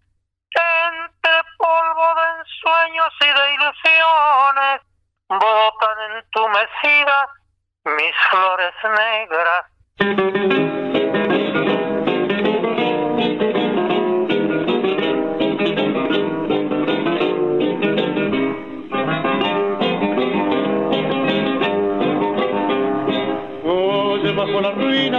entre 0.55 1.43
polvo 1.57 2.16
de 2.16 2.39
ensueños 2.39 3.13
y 3.22 3.28
de 3.28 3.53
ilusiones, 3.53 4.82
brotan 5.30 6.16
entumecidas 6.18 7.30
mis 7.86 8.16
flores 8.30 8.74
negras. 8.84 9.66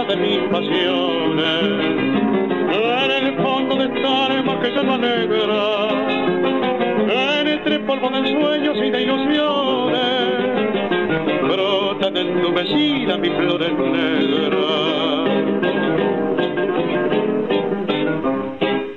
De 0.07 0.15
mis 0.15 0.39
pasiones. 0.49 1.63
En 3.03 3.27
el 3.27 3.35
fondo 3.41 3.75
de 3.75 3.85
esta 3.85 4.25
alma 4.27 4.59
que 4.61 4.69
llama 4.69 4.97
negra, 4.97 5.89
entre 7.41 7.79
polvo 7.79 8.09
de 8.09 8.27
sueños 8.27 8.77
y 8.77 8.89
de 8.89 9.01
ilusiones, 9.01 10.41
brotan 11.41 12.15
entumecidas 12.15 13.19
mis 13.19 13.33
flores 13.33 13.73
negras. 13.73 14.47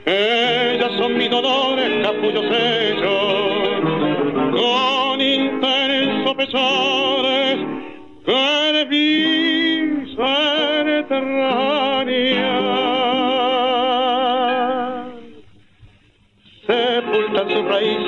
Ellas 0.07 0.93
son 0.99 1.19
mis 1.19 1.31
dolores, 1.31 2.07
capullos 2.07 2.45
hechos, 2.45 3.81
con 4.53 5.21
intenso 5.21 6.37
pesares 6.37 7.10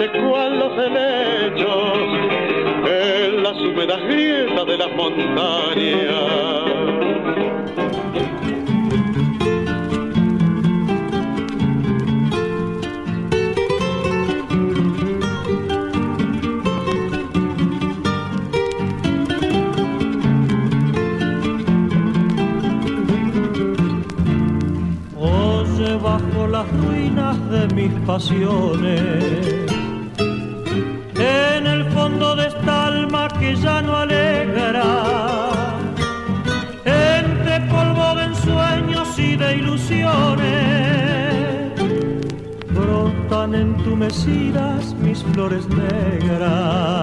raíces 0.03 0.23
cual 0.23 0.59
los 0.59 0.73
helechos 0.79 1.99
en 2.89 3.43
las 3.43 3.57
húmedas 3.57 4.01
grietas 4.05 4.67
de 4.67 4.79
las 4.79 4.91
montañas. 4.97 6.43
de 27.51 27.67
mis 27.75 27.93
pasiones. 28.07 29.62
Mis 45.03 45.23
flores 45.23 45.69
negras. 45.69 47.03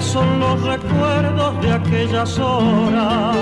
son 0.00 0.40
los 0.40 0.62
recuerdos 0.62 1.60
de 1.60 1.72
aquellas 1.72 2.38
horas 2.38 3.36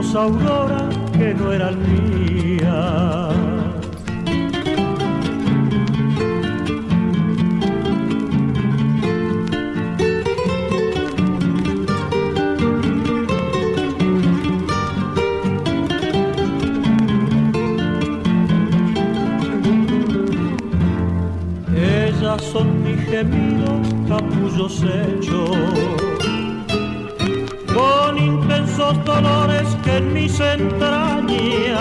tus 0.00 0.14
ojos 0.14 0.14
aurora 0.14 0.88
que 1.12 1.34
no 1.34 1.52
eran 1.52 1.76
mías. 1.82 3.20
Son 22.52 22.82
mis 22.82 23.00
gemidos, 23.04 23.88
capullos 24.08 24.82
hechos, 24.82 25.99
entrañas, 30.40 31.76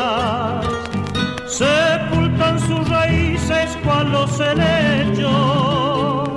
sepultan 1.47 2.59
sus 2.59 2.87
raíces 2.89 3.77
cual 3.83 4.11
los 4.11 4.39
helechos 4.39 6.29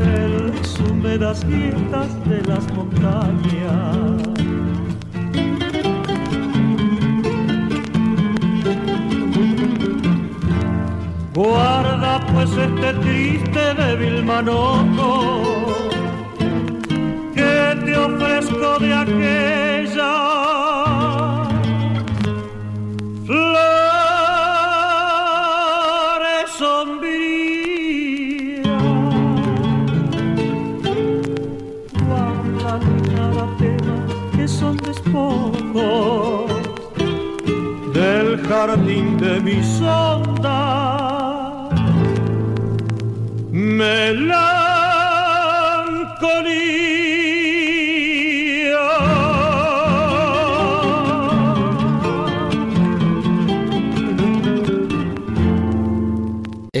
en 0.00 0.52
las 0.52 0.80
húmedas 0.80 1.44
grietas 1.44 2.08
de 2.28 2.42
las 2.42 2.72
montañas. 2.72 4.28
Guarda 11.34 12.20
pues 12.32 12.50
este 12.50 12.94
triste 12.94 13.74
débil 13.74 14.24
manojo 14.24 15.66
que 17.32 17.76
te 17.84 17.96
ofrezco 17.96 18.78
de 18.80 18.92
aquella 18.92 20.27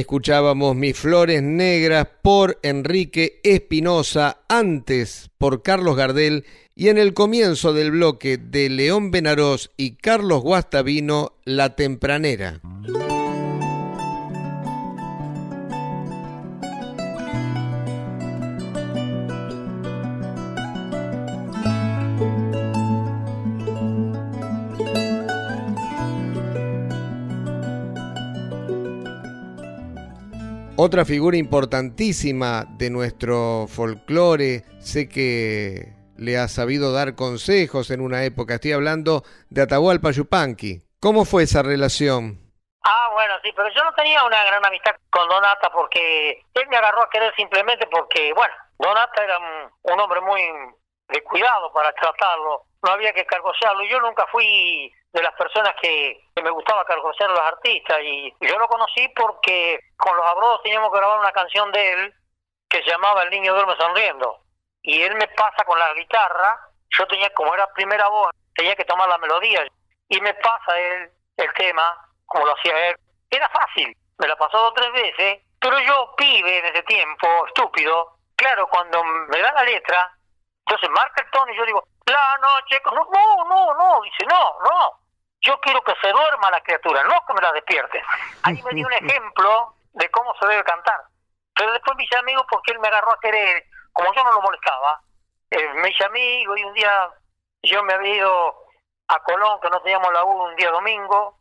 Escuchábamos 0.08 0.74
Mis 0.74 0.98
Flores 0.98 1.42
Negras 1.42 2.08
por 2.22 2.58
Enrique 2.62 3.40
Espinosa, 3.42 4.38
antes 4.48 5.28
por 5.36 5.62
Carlos 5.62 5.98
Gardel 5.98 6.46
y 6.74 6.88
en 6.88 6.96
el 6.96 7.12
comienzo 7.12 7.74
del 7.74 7.90
bloque 7.90 8.38
de 8.38 8.70
León 8.70 9.10
Benarós 9.10 9.70
y 9.76 9.96
Carlos 9.96 10.40
Guastavino, 10.40 11.34
La 11.44 11.76
Tempranera. 11.76 12.62
Otra 30.80 31.04
figura 31.04 31.36
importantísima 31.36 32.64
de 32.78 32.88
nuestro 32.88 33.66
folclore, 33.66 34.62
sé 34.78 35.08
que 35.08 35.92
le 36.16 36.38
ha 36.38 36.46
sabido 36.46 36.92
dar 36.92 37.16
consejos 37.16 37.90
en 37.90 38.00
una 38.00 38.22
época, 38.22 38.54
estoy 38.54 38.70
hablando 38.70 39.24
de 39.50 39.62
Atahualpa 39.62 40.12
Yupanqui. 40.12 40.84
¿Cómo 41.00 41.24
fue 41.24 41.42
esa 41.42 41.64
relación? 41.64 42.38
Ah, 42.84 43.10
bueno, 43.12 43.34
sí, 43.42 43.50
pero 43.56 43.68
yo 43.74 43.82
no 43.82 43.92
tenía 43.94 44.22
una 44.22 44.44
gran 44.44 44.64
amistad 44.64 44.94
con 45.10 45.28
Donata 45.28 45.68
porque 45.72 46.44
él 46.54 46.68
me 46.70 46.76
agarró 46.76 47.02
a 47.02 47.10
querer 47.10 47.34
simplemente 47.34 47.88
porque, 47.90 48.32
bueno, 48.34 48.54
Donata 48.78 49.24
era 49.24 49.36
un, 49.36 49.72
un 49.82 50.00
hombre 50.00 50.20
muy 50.20 50.42
de 51.08 51.24
cuidado 51.24 51.72
para 51.72 51.92
tratarlo, 51.94 52.66
no 52.84 52.92
había 52.92 53.12
que 53.12 53.26
cargosearlo. 53.26 53.82
Yo 53.90 54.00
nunca 54.00 54.26
fui 54.30 54.92
de 55.12 55.22
las 55.22 55.34
personas 55.34 55.74
que, 55.80 56.20
me 56.42 56.50
gustaba 56.50 56.84
cargosear 56.84 57.30
a 57.30 57.32
los 57.32 57.42
artistas. 57.42 57.98
Y 58.02 58.32
yo 58.40 58.58
lo 58.58 58.68
conocí 58.68 59.08
porque 59.08 59.80
con 59.96 60.16
los 60.16 60.24
abrodos 60.26 60.62
teníamos 60.62 60.90
que 60.90 60.98
grabar 60.98 61.18
una 61.18 61.32
canción 61.32 61.70
de 61.72 61.92
él 61.92 62.14
que 62.68 62.82
se 62.82 62.90
llamaba 62.90 63.24
El 63.24 63.30
niño 63.30 63.54
duerme 63.54 63.74
sonriendo. 63.76 64.38
Y 64.82 65.02
él 65.02 65.14
me 65.16 65.26
pasa 65.28 65.64
con 65.64 65.78
la 65.78 65.92
guitarra, 65.94 66.60
yo 66.96 67.06
tenía, 67.06 67.28
como 67.34 67.52
era 67.54 67.66
primera 67.72 68.08
voz, 68.08 68.30
tenía 68.54 68.76
que 68.76 68.84
tomar 68.84 69.08
la 69.08 69.18
melodía. 69.18 69.66
Y 70.08 70.20
me 70.20 70.32
pasa 70.34 70.78
él 70.78 71.10
el 71.36 71.52
tema, 71.54 72.08
como 72.26 72.46
lo 72.46 72.54
hacía 72.54 72.88
él. 72.88 72.96
Era 73.30 73.48
fácil, 73.48 73.94
me 74.18 74.28
la 74.28 74.36
pasó 74.36 74.58
dos 74.58 74.70
o 74.70 74.74
tres 74.74 74.92
veces, 74.92 75.42
pero 75.60 75.78
yo, 75.80 76.14
pibe 76.16 76.58
en 76.58 76.66
ese 76.66 76.82
tiempo, 76.84 77.46
estúpido, 77.46 78.18
claro, 78.36 78.68
cuando 78.68 79.02
me 79.04 79.40
da 79.40 79.52
la 79.52 79.64
letra, 79.64 80.16
entonces 80.60 80.88
marca 80.90 81.22
el 81.22 81.30
tono 81.30 81.52
y 81.52 81.56
yo 81.56 81.66
digo, 81.66 81.84
la 82.10 82.38
noche, 82.38 82.80
no, 82.84 82.92
no, 82.94 83.44
no, 83.44 83.74
no, 83.74 84.00
dice, 84.02 84.24
no, 84.26 84.58
no, 84.62 84.98
yo 85.40 85.58
quiero 85.60 85.82
que 85.82 85.94
se 86.00 86.10
duerma 86.10 86.50
la 86.50 86.60
criatura, 86.60 87.02
no 87.04 87.24
que 87.26 87.34
me 87.34 87.40
la 87.40 87.52
despierte. 87.52 88.02
Ahí 88.42 88.62
me 88.62 88.74
dio 88.74 88.86
un 88.86 88.92
ejemplo 89.04 89.74
de 89.92 90.10
cómo 90.10 90.34
se 90.38 90.46
debe 90.46 90.64
cantar. 90.64 91.00
Pero 91.54 91.72
después 91.72 91.96
me 91.96 92.04
hice 92.04 92.16
amigo 92.18 92.44
porque 92.48 92.72
él 92.72 92.78
me 92.78 92.88
agarró 92.88 93.12
a 93.12 93.20
querer, 93.20 93.64
como 93.92 94.12
yo 94.12 94.22
no 94.24 94.32
lo 94.32 94.42
molestaba, 94.42 95.00
eh, 95.50 95.72
me 95.74 95.90
hice 95.90 96.04
amigo 96.04 96.56
y 96.56 96.64
un 96.64 96.74
día 96.74 97.10
yo 97.62 97.82
me 97.82 97.94
había 97.94 98.16
ido 98.16 98.54
a 99.08 99.18
Colón, 99.22 99.60
que 99.60 99.70
no 99.70 99.80
teníamos 99.80 100.12
la 100.12 100.24
U 100.24 100.44
un 100.44 100.56
día 100.56 100.70
domingo, 100.70 101.38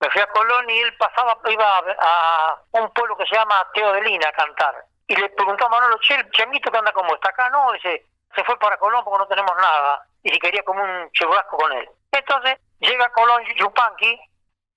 me 0.00 0.10
fui 0.10 0.20
a 0.20 0.26
Colón 0.28 0.70
y 0.70 0.78
él 0.78 0.96
pasaba, 0.96 1.38
iba 1.50 1.66
a, 1.66 2.50
a 2.50 2.60
un 2.72 2.92
pueblo 2.92 3.16
que 3.16 3.26
se 3.26 3.34
llama 3.34 3.66
Teodelina 3.74 4.28
a 4.28 4.32
cantar. 4.32 4.84
Y 5.08 5.16
le 5.16 5.28
preguntó 5.30 5.66
a 5.66 5.70
Manolo, 5.70 5.98
che, 6.00 6.14
el 6.14 6.30
changuito 6.30 6.70
que 6.70 6.78
anda 6.78 6.92
como 6.92 7.14
está 7.14 7.30
acá, 7.30 7.48
no, 7.50 7.72
dice, 7.72 8.06
se 8.34 8.44
fue 8.44 8.58
para 8.58 8.76
Colón 8.78 9.04
porque 9.04 9.18
no 9.18 9.28
tenemos 9.28 9.56
nada. 9.56 10.06
Y 10.22 10.30
si 10.30 10.38
quería 10.38 10.62
como 10.62 10.82
un 10.82 11.10
churrasco 11.12 11.56
con 11.56 11.72
él. 11.72 11.88
Entonces, 12.12 12.58
llega 12.80 13.08
Colón 13.10 13.42
Yupanqui, 13.56 14.20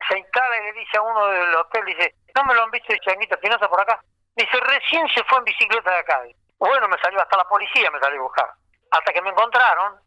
se 0.08 0.18
instala 0.18 0.58
y 0.58 0.64
le 0.64 0.74
dice 0.74 0.98
a 0.98 1.02
uno 1.02 1.28
del 1.28 1.56
hotel, 1.56 1.86
dice, 1.86 2.16
¿no 2.36 2.44
me 2.44 2.54
lo 2.54 2.64
han 2.64 2.72
visto 2.72 2.94
el 2.94 3.00
changuito 3.02 3.36
Espinosa 3.36 3.68
por 3.70 3.82
acá? 3.82 4.00
Dice, 4.36 4.60
recién 4.60 5.08
se 5.10 5.24
fue 5.26 5.40
en 5.40 5.46
bicicleta 5.46 5.92
de 5.92 6.00
acá. 6.00 6.22
Bueno, 6.58 6.88
me 6.88 6.98
salió 7.00 7.22
hasta 7.22 7.38
la 7.38 7.46
policía, 7.46 7.90
me 7.92 8.00
salió 8.00 8.20
a 8.20 8.24
buscar. 8.24 8.50
Hasta 8.92 9.14
que 9.14 9.22
me 9.22 9.30
encontraron, 9.30 10.00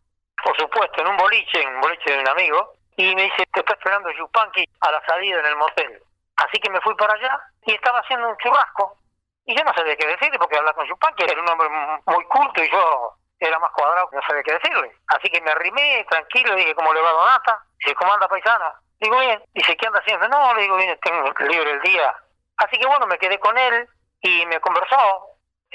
por 0.42 0.56
supuesto, 0.56 1.00
en 1.00 1.08
un 1.08 1.16
boliche, 1.16 1.62
en 1.62 1.74
un 1.74 1.80
boliche 1.80 2.12
de 2.12 2.20
un 2.20 2.28
amigo, 2.28 2.72
y 2.96 3.14
me 3.14 3.22
dice, 3.22 3.46
te 3.52 3.60
está 3.60 3.74
esperando 3.74 4.10
Yupanqui 4.12 4.64
a 4.80 4.90
la 4.90 5.04
salida 5.04 5.40
en 5.40 5.46
el 5.46 5.56
motel. 5.56 6.02
Así 6.36 6.58
que 6.60 6.70
me 6.70 6.80
fui 6.80 6.94
para 6.94 7.14
allá 7.14 7.38
y 7.66 7.74
estaba 7.74 8.00
haciendo 8.00 8.28
un 8.28 8.36
churrasco. 8.38 8.98
Y 9.46 9.56
yo 9.56 9.64
no 9.64 9.72
sabía 9.74 9.96
qué 9.96 10.06
decirle 10.06 10.38
porque 10.38 10.56
hablar 10.56 10.74
con 10.74 10.86
Yupanqui 10.86 11.24
era 11.24 11.40
un 11.40 11.48
hombre 11.48 11.68
muy 12.06 12.24
culto 12.24 12.62
y 12.62 12.70
yo 12.70 13.14
era 13.38 13.58
más 13.58 13.70
cuadrado 13.72 14.08
no 14.12 14.20
sabía 14.22 14.42
qué 14.42 14.52
decirle. 14.52 14.92
Así 15.08 15.28
que 15.28 15.40
me 15.40 15.50
arrimé 15.50 16.04
tranquilo, 16.08 16.54
dije, 16.54 16.74
¿cómo 16.74 16.92
le 16.92 17.00
va 17.00 17.12
Donata? 17.12 17.64
Dice, 17.78 17.94
¿cómo 17.94 18.12
anda 18.12 18.28
paisana? 18.28 18.72
Digo, 19.00 19.18
bien. 19.18 19.42
Dice, 19.52 19.76
¿qué 19.76 19.86
anda 19.86 20.00
haciendo? 20.00 20.28
No, 20.28 20.54
le 20.54 20.62
digo, 20.62 20.76
bien, 20.76 20.98
tengo 21.02 21.30
libre 21.48 21.72
el 21.72 21.80
día. 21.82 22.14
Así 22.56 22.78
que 22.78 22.86
bueno, 22.86 23.06
me 23.06 23.18
quedé 23.18 23.38
con 23.38 23.56
él 23.58 23.88
y 24.20 24.46
me 24.46 24.60
conversó. 24.60 25.26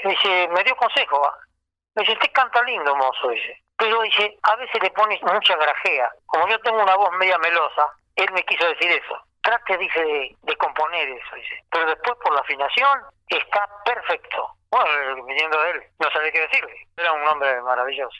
Dice, 0.02 0.48
me 0.48 0.64
dio 0.64 0.74
consejo. 0.76 1.22
Me 1.94 2.02
dice, 2.02 2.14
usted 2.14 2.32
canta 2.32 2.62
lindo, 2.62 2.96
mozo, 2.96 3.28
dice. 3.28 3.62
Pero 3.76 4.00
dice, 4.02 4.38
a 4.42 4.56
veces 4.56 4.82
le 4.82 4.90
pones 4.90 5.22
mucha 5.22 5.56
grajea. 5.56 6.10
Como 6.26 6.48
yo 6.48 6.58
tengo 6.60 6.82
una 6.82 6.96
voz 6.96 7.10
media 7.12 7.38
melosa, 7.38 7.88
él 8.16 8.30
me 8.32 8.44
quiso 8.44 8.66
decir 8.66 8.90
eso. 8.90 9.22
Trate, 9.42 9.78
dice, 9.78 10.36
de 10.42 10.56
componer 10.56 11.08
eso, 11.08 11.34
dice. 11.34 11.64
Pero 11.70 11.86
después 11.86 12.16
por 12.22 12.34
la 12.34 12.40
afinación 12.40 13.00
está 13.28 13.66
perfecto. 13.84 14.54
Bueno, 14.70 15.24
viniendo 15.26 15.60
de 15.62 15.70
él, 15.72 15.82
no 15.98 16.08
sabía 16.12 16.30
qué 16.30 16.40
decirle. 16.42 16.86
Era 16.96 17.12
un 17.12 17.26
hombre 17.26 17.60
maravilloso. 17.62 18.18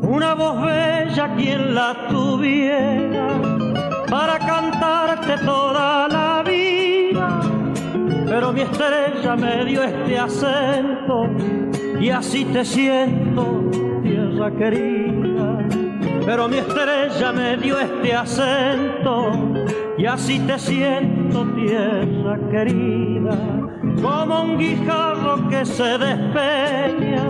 Una 0.00 0.34
voz 0.34 0.64
bella 0.64 1.34
quien 1.36 1.74
la 1.74 2.08
tuviera 2.08 3.28
para 4.08 4.38
cantarte 4.38 5.36
toda 5.44 6.08
la. 6.08 6.15
Pero 8.36 8.52
mi 8.52 8.60
estrella 8.60 9.34
me 9.34 9.64
dio 9.64 9.82
este 9.82 10.18
acento 10.18 11.26
y 11.98 12.10
así 12.10 12.44
te 12.44 12.66
siento, 12.66 13.70
tierra 14.02 14.50
querida. 14.50 15.66
Pero 16.26 16.46
mi 16.46 16.58
estrella 16.58 17.32
me 17.32 17.56
dio 17.56 17.78
este 17.80 18.12
acento 18.12 19.32
y 19.96 20.04
así 20.04 20.38
te 20.40 20.58
siento, 20.58 21.46
tierra 21.54 22.38
querida. 22.50 23.38
Como 24.02 24.42
un 24.42 24.58
guijarro 24.58 25.48
que 25.48 25.64
se 25.64 25.96
despeña, 25.96 27.26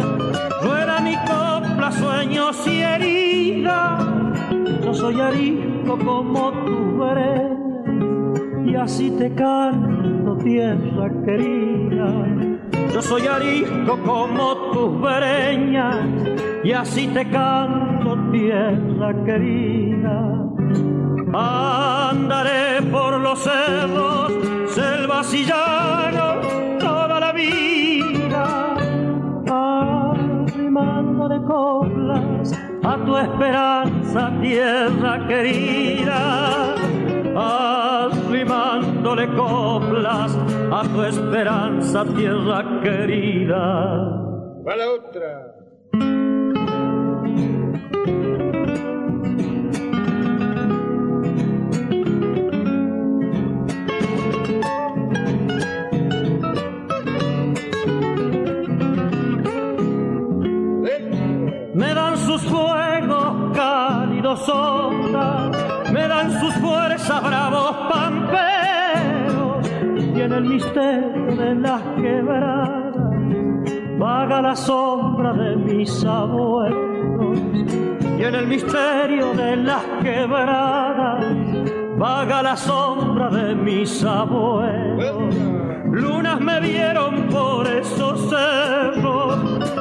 rueda 0.61 0.99
mi 0.99 1.15
copla, 1.19 1.93
sueños 1.93 2.67
y 2.67 2.81
herida. 2.81 3.97
Yo 4.85 4.93
soy 4.93 5.21
arisco 5.21 5.97
como 6.05 6.51
tu 6.65 6.99
vereda 6.99 7.56
y 8.77 8.79
así 8.79 9.11
te 9.12 9.35
canto, 9.35 10.37
tierra 10.45 11.11
querida. 11.24 12.09
Yo 12.93 13.01
soy 13.01 13.27
arisco 13.27 13.99
como 14.05 14.55
tus 14.70 15.01
breñas 15.01 16.05
y 16.62 16.72
así 16.72 17.09
te 17.09 17.27
canto, 17.31 18.18
tierra 18.31 19.14
querida. 19.24 20.45
Andaré 21.33 22.83
por 22.93 23.18
los 23.18 23.39
cerros, 23.39 24.33
selvas 24.68 25.33
y 25.33 25.47
toda 26.79 27.18
la 27.18 27.33
vida, 27.33 28.74
arrimando 29.49 31.29
de 31.29 31.43
coplas 31.47 32.53
a 32.85 32.97
tu 33.07 33.16
esperanza, 33.16 34.33
tierra 34.43 35.27
querida, 35.27 36.74
arrimando 37.35 38.66
rimándole 39.07 39.29
coplas 39.37 40.37
a 40.73 40.83
tu 40.83 41.03
esperanza, 41.03 42.05
tierra 42.17 42.81
querida. 42.83 44.23
Va 44.65 44.75
otra. 44.89 45.66
El 70.37 70.45
misterio 70.45 71.34
de 71.34 71.55
las 71.55 71.82
quebradas 71.97 72.95
vaga 73.99 74.43
la 74.43 74.55
sombra 74.55 75.32
de 75.32 75.57
mis 75.57 76.05
abuelos, 76.05 77.41
y 78.18 78.22
en 78.22 78.34
el 78.34 78.47
misterio 78.47 79.32
de 79.32 79.57
las 79.57 79.82
quebradas 80.03 81.24
vaga 81.97 82.43
la 82.43 82.55
sombra 82.57 83.30
de 83.30 83.55
mis 83.55 84.05
abuelos. 84.05 85.34
Lunas 85.91 86.39
me 86.41 86.61
vieron 86.61 87.28
por 87.28 87.66
esos 87.66 88.28
cerros 88.28 89.39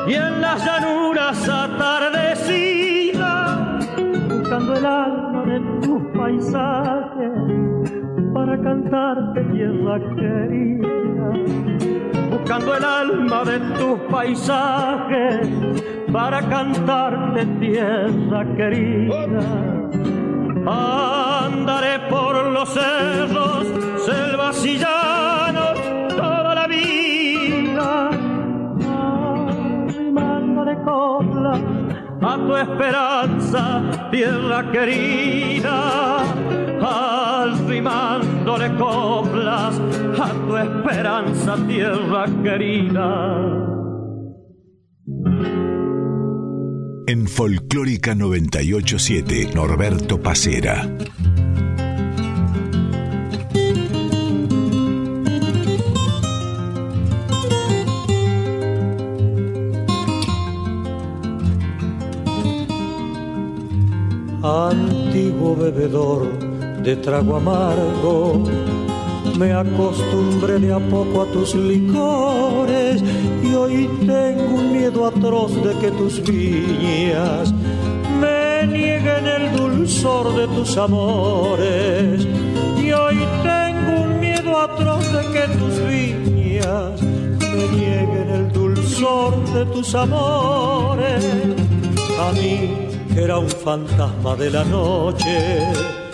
y 0.08 0.14
en 0.14 0.40
las 0.40 0.66
llanuras 0.66 1.50
atardecidas, 1.50 3.90
buscando 4.30 4.78
el 4.78 4.86
alma 4.86 5.44
de 5.44 5.60
tus 5.82 6.02
paisajes 6.18 8.05
para 8.46 8.62
cantarte 8.62 9.42
tierra 9.46 10.00
querida. 10.16 10.88
Buscando 12.30 12.76
el 12.76 12.84
alma 12.84 13.44
de 13.44 13.60
tus 13.78 14.00
paisajes 14.12 15.50
para 16.14 16.42
cantarte 16.42 17.46
tierra 17.60 18.46
querida. 18.56 19.40
Andaré 20.68 22.00
por 22.08 22.52
los 22.52 22.70
cerros, 22.70 23.68
selvas 24.06 24.64
y 24.64 24.78
llanos 24.78 25.80
toda 26.10 26.56
la 26.56 26.68
vida 26.68 28.10
a 32.22 32.38
tu 32.38 32.56
esperanza, 32.58 33.82
tierra 34.12 34.72
querida, 34.72 36.24
rimándole 38.58 38.76
coplas 38.78 39.80
a 40.20 40.34
tu 40.48 40.58
esperanza, 40.58 41.58
tierra 41.68 42.26
querida. 42.44 43.62
En 47.08 47.28
Folclórica 47.28 48.16
987, 48.16 49.52
Norberto 49.54 50.20
Pacera. 50.22 50.90
antiguo 64.44 65.56
bebedor 65.56 66.45
de 66.86 66.96
trago 66.98 67.36
amargo, 67.38 68.44
me 69.40 69.52
acostumbré 69.52 70.60
de 70.60 70.72
a 70.72 70.78
poco 70.78 71.24
a 71.24 71.26
tus 71.32 71.56
licores 71.56 73.04
y 73.44 73.56
hoy 73.56 73.90
tengo 74.06 74.60
un 74.60 74.72
miedo 74.72 75.08
atroz 75.08 75.52
de 75.64 75.74
que 75.80 75.90
tus 75.90 76.22
viñas 76.24 77.52
me 78.22 78.68
nieguen 78.68 79.26
el 79.26 79.58
dulzor 79.58 80.36
de 80.36 80.48
tus 80.56 80.78
amores. 80.78 82.28
Y 82.78 82.92
hoy 82.92 83.18
tengo 83.42 84.04
un 84.04 84.20
miedo 84.20 84.56
atroz 84.56 85.04
de 85.12 85.22
que 85.34 85.48
tus 85.58 85.80
viñas 85.90 87.02
me 87.02 87.68
nieguen 87.76 88.30
el 88.30 88.52
dulzor 88.52 89.44
de 89.56 89.66
tus 89.74 89.96
amores. 89.96 91.26
A 92.20 92.32
mí 92.34 92.70
era 93.18 93.40
un 93.40 93.50
fantasma 93.50 94.36
de 94.36 94.52
la 94.52 94.64
noche. 94.64 96.05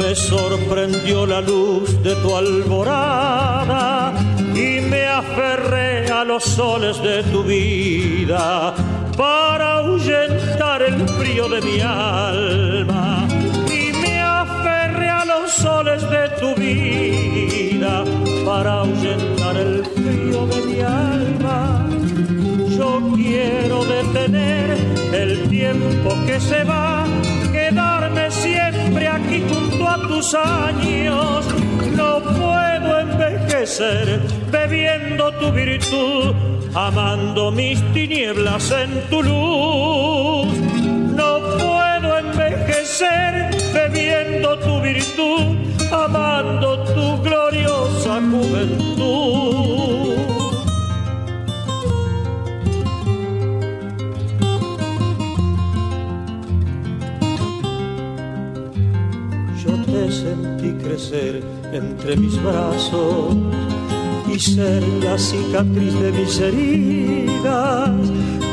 Me 0.00 0.14
sorprendió 0.16 1.26
la 1.26 1.42
luz 1.42 2.02
de 2.02 2.14
tu 2.16 2.34
alborada 2.34 4.14
y 4.54 4.80
me 4.80 5.06
aferré 5.06 6.10
a 6.10 6.24
los 6.24 6.42
soles 6.42 7.00
de 7.02 7.22
tu 7.24 7.44
vida 7.44 8.74
para 9.16 9.74
ahuyentar 9.74 10.80
el 10.82 11.06
frío 11.06 11.50
de 11.50 11.60
mi 11.60 11.80
alma. 11.80 13.28
Y 13.68 13.92
me 13.98 14.20
aferré 14.20 15.10
a 15.10 15.24
los 15.26 15.52
soles 15.52 16.02
de 16.08 16.28
tu 16.40 16.54
vida 16.54 18.02
para 18.46 18.80
ahuyentar 18.80 19.56
el 19.58 19.84
frío 19.84 20.46
de 20.46 20.60
mi 20.66 20.80
alma. 20.80 21.86
Yo 22.70 23.12
quiero 23.14 23.84
detener 23.84 24.78
el 25.12 25.48
tiempo 25.50 26.16
que 26.26 26.40
se 26.40 26.64
va, 26.64 27.04
años. 30.34 31.46
No 31.96 32.20
puedo 32.20 33.00
envejecer 33.00 34.20
bebiendo 34.50 35.32
tu 35.32 35.50
virtud, 35.50 36.34
amando 36.74 37.50
mis 37.50 37.80
tinieblas 37.92 38.70
en 38.70 38.90
tu 39.08 39.22
luz. 39.22 40.52
No 41.20 41.30
puedo 41.58 42.18
envejecer 42.18 43.50
bebiendo 43.72 44.58
tu 44.58 44.80
virtud, 44.82 45.56
amando 45.90 46.84
tu 46.94 47.22
gloriosa 47.22 48.20
juventud. 48.30 49.49
Crecer 61.00 61.42
entre 61.72 62.16
mis 62.16 62.42
brazos 62.42 63.34
y 64.28 64.38
ser 64.38 64.82
la 65.02 65.18
cicatriz 65.18 65.94
de 65.98 66.12
mis 66.12 66.38
heridas. 66.40 67.90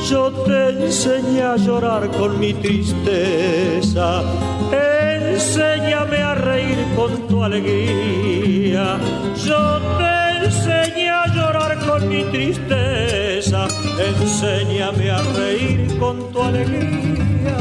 Yo 0.09 0.31
te 0.45 0.85
enseñé 0.85 1.41
a 1.41 1.57
llorar 1.57 2.09
con 2.11 2.39
mi 2.39 2.53
tristeza, 2.53 4.23
enséñame 4.71 6.17
a 6.17 6.35
reír 6.35 6.77
con 6.95 7.27
tu 7.27 7.43
alegría. 7.43 8.97
Yo 9.45 9.79
te 9.97 10.45
enseñé 10.45 11.09
a 11.09 11.27
llorar 11.27 11.77
con 11.85 12.07
mi 12.07 12.23
tristeza, 12.25 13.67
enséñame 14.21 15.11
a 15.11 15.21
reír 15.21 15.97
con 15.99 16.31
tu 16.31 16.41
alegría 16.41 17.57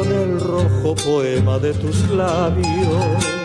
con 0.00 0.12
el 0.12 0.40
rojo 0.40 0.94
poema 0.94 1.58
de 1.58 1.72
tus 1.74 2.08
labios 2.10 3.39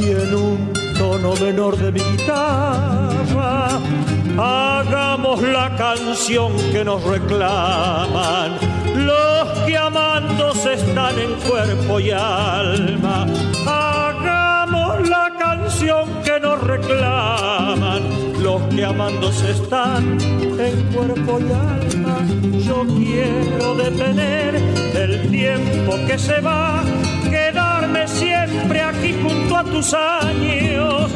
y 0.00 0.10
en 0.10 0.34
un 0.34 0.72
tono 0.98 1.34
menor 1.34 1.76
de 1.76 1.92
mi 1.92 2.00
guitarra 2.00 3.68
hagamos 4.38 5.42
la 5.42 5.74
canción 5.76 6.52
que 6.72 6.84
nos 6.84 7.02
reclaman. 7.04 8.58
Los 8.94 9.48
que 9.66 9.76
amándose 9.76 10.74
están 10.74 11.18
en 11.18 11.34
cuerpo 11.48 12.00
y 12.00 12.10
alma 12.10 13.26
hagamos 13.66 15.08
la 15.08 15.32
canción 15.38 16.08
que 16.24 16.40
nos 16.40 16.62
reclaman. 16.62 18.02
Los 18.42 18.62
que 18.74 18.84
amándose 18.84 19.50
están 19.50 20.18
en 20.58 20.92
cuerpo 20.92 21.38
y 21.40 21.52
alma 21.52 21.90
yo 22.70 22.86
quiero 22.86 23.74
detener 23.74 24.54
el 24.94 25.30
tiempo 25.30 25.96
que 26.06 26.18
se 26.18 26.40
va, 26.40 26.82
siempre 28.20 28.80
aquí 28.80 29.14
junto 29.22 29.56
a 29.56 29.64
tus 29.64 29.94
años. 29.94 31.10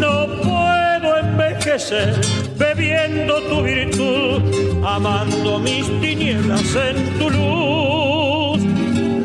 No 0.00 0.26
puedo 0.42 1.18
envejecer 1.18 2.14
bebiendo 2.56 3.42
tu 3.42 3.62
virtud, 3.62 4.42
amando 4.84 5.58
mis 5.58 5.86
tinieblas 6.00 6.74
en 6.88 6.96
tu 7.18 7.26
luz. 7.36 8.58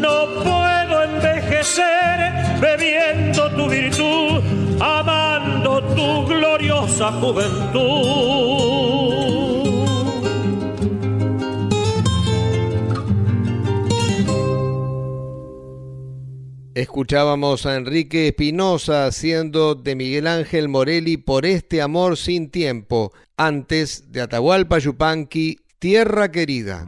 No 0.05 0.15
puedo 0.43 0.95
envejecer 1.09 2.17
bebiendo 2.59 3.41
tu 3.57 3.69
virtud, 3.69 4.41
amando 4.79 5.81
tu 5.95 6.25
gloriosa 6.25 7.11
juventud. 7.21 9.10
Escuchábamos 16.73 17.65
a 17.65 17.75
Enrique 17.75 18.29
Espinosa 18.29 19.05
haciendo 19.05 19.75
de 19.75 19.93
Miguel 19.93 20.25
Ángel 20.25 20.69
Morelli 20.69 21.17
por 21.17 21.45
este 21.45 21.81
amor 21.81 22.15
sin 22.15 22.49
tiempo, 22.49 23.11
antes 23.35 24.13
de 24.13 24.21
Atahualpa 24.21 24.79
Yupanqui, 24.79 25.59
Tierra 25.79 26.31
Querida. 26.31 26.87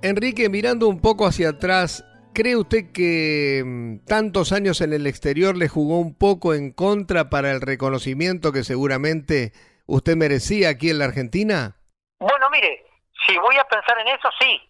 Enrique, 0.00 0.48
mirando 0.48 0.88
un 0.88 0.98
poco 0.98 1.26
hacia 1.26 1.50
atrás, 1.50 2.04
¿Cree 2.32 2.56
usted 2.56 2.92
que 2.94 3.62
mm, 3.64 4.06
tantos 4.06 4.52
años 4.52 4.80
en 4.80 4.92
el 4.92 5.06
exterior 5.08 5.56
le 5.56 5.68
jugó 5.68 5.98
un 5.98 6.16
poco 6.16 6.54
en 6.54 6.72
contra 6.72 7.28
para 7.28 7.50
el 7.50 7.60
reconocimiento 7.60 8.52
que 8.52 8.62
seguramente 8.62 9.52
usted 9.86 10.16
merecía 10.16 10.68
aquí 10.70 10.90
en 10.90 11.00
la 11.00 11.06
Argentina? 11.06 11.76
Bueno, 12.20 12.48
mire, 12.50 12.86
si 13.26 13.36
voy 13.36 13.56
a 13.56 13.64
pensar 13.64 13.98
en 13.98 14.08
eso, 14.08 14.28
sí, 14.38 14.60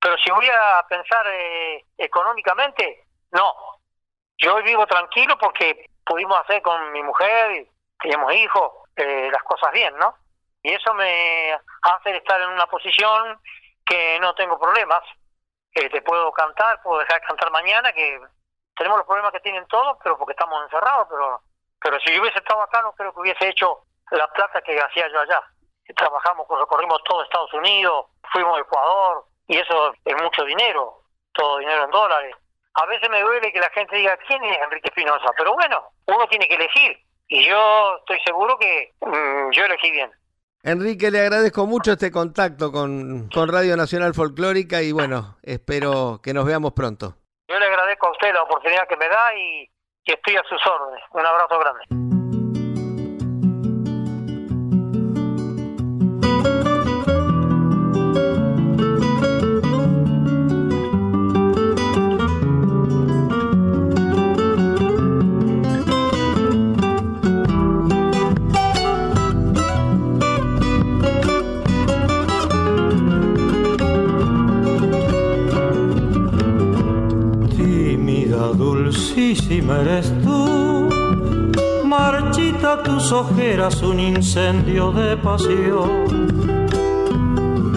pero 0.00 0.16
si 0.24 0.30
voy 0.30 0.46
a 0.46 0.86
pensar 0.88 1.26
eh, 1.28 1.84
económicamente, 1.98 3.04
no. 3.32 3.54
Yo 4.38 4.54
hoy 4.54 4.62
vivo 4.62 4.86
tranquilo 4.86 5.36
porque 5.38 5.90
pudimos 6.06 6.40
hacer 6.40 6.62
con 6.62 6.92
mi 6.92 7.02
mujer, 7.02 7.66
teníamos 8.00 8.32
hijos, 8.34 8.72
eh, 8.96 9.28
las 9.30 9.42
cosas 9.42 9.70
bien, 9.72 9.94
¿no? 9.98 10.14
Y 10.62 10.72
eso 10.72 10.94
me 10.94 11.52
hace 11.82 12.16
estar 12.16 12.40
en 12.40 12.48
una 12.48 12.66
posición 12.66 13.38
que 13.84 14.18
no 14.20 14.34
tengo 14.34 14.58
problemas 14.58 15.02
te 15.72 16.02
puedo 16.02 16.32
cantar, 16.32 16.80
puedo 16.82 16.98
dejar 17.00 17.20
de 17.20 17.26
cantar 17.26 17.50
mañana, 17.50 17.92
que 17.92 18.20
tenemos 18.76 18.98
los 18.98 19.06
problemas 19.06 19.32
que 19.32 19.40
tienen 19.40 19.66
todos, 19.66 19.98
pero 20.02 20.18
porque 20.18 20.32
estamos 20.32 20.62
encerrados, 20.64 21.08
pero 21.10 21.42
pero 21.82 21.98
si 22.00 22.14
yo 22.14 22.20
hubiese 22.20 22.38
estado 22.38 22.62
acá 22.62 22.80
no 22.82 22.92
creo 22.92 23.12
que 23.12 23.20
hubiese 23.20 23.48
hecho 23.48 23.84
la 24.10 24.28
plata 24.28 24.60
que 24.62 24.78
hacía 24.80 25.08
yo 25.08 25.20
allá. 25.20 25.42
Trabajamos, 25.96 26.46
recorrimos 26.48 27.02
todo 27.04 27.22
Estados 27.22 27.52
Unidos, 27.54 28.06
fuimos 28.32 28.56
a 28.56 28.60
Ecuador, 28.60 29.24
y 29.48 29.58
eso 29.58 29.92
es 30.04 30.22
mucho 30.22 30.44
dinero, 30.44 31.02
todo 31.32 31.58
dinero 31.58 31.84
en 31.84 31.90
dólares. 31.90 32.34
A 32.74 32.86
veces 32.86 33.10
me 33.10 33.20
duele 33.20 33.52
que 33.52 33.60
la 33.60 33.68
gente 33.70 33.96
diga, 33.96 34.16
¿quién 34.28 34.42
es 34.44 34.58
Enrique 34.62 34.88
Espinosa? 34.88 35.32
Pero 35.36 35.54
bueno, 35.54 35.90
uno 36.06 36.26
tiene 36.28 36.48
que 36.48 36.54
elegir, 36.54 36.98
y 37.28 37.44
yo 37.46 37.96
estoy 37.98 38.20
seguro 38.20 38.56
que 38.58 38.92
mm, 39.00 39.50
yo 39.50 39.64
elegí 39.64 39.90
bien. 39.90 40.10
Enrique, 40.64 41.10
le 41.10 41.20
agradezco 41.20 41.66
mucho 41.66 41.92
este 41.92 42.12
contacto 42.12 42.70
con, 42.70 43.28
con 43.34 43.48
Radio 43.48 43.76
Nacional 43.76 44.14
Folclórica 44.14 44.80
y 44.80 44.92
bueno, 44.92 45.36
espero 45.42 46.20
que 46.22 46.32
nos 46.32 46.44
veamos 46.46 46.72
pronto. 46.72 47.16
Yo 47.48 47.58
le 47.58 47.66
agradezco 47.66 48.06
a 48.06 48.12
usted 48.12 48.32
la 48.32 48.44
oportunidad 48.44 48.86
que 48.88 48.96
me 48.96 49.08
da 49.08 49.34
y 49.34 49.68
que 50.04 50.12
estoy 50.12 50.36
a 50.36 50.42
sus 50.48 50.60
órdenes. 50.64 51.02
Un 51.12 51.26
abrazo 51.26 51.58
grande. 51.58 52.21
Dulcísima 79.32 79.80
eres 79.80 80.12
tú, 80.22 80.88
marchita 81.84 82.82
tus 82.82 83.12
ojeras 83.12 83.82
un 83.82 83.98
incendio 83.98 84.92
de 84.92 85.16
pasión. 85.16 86.28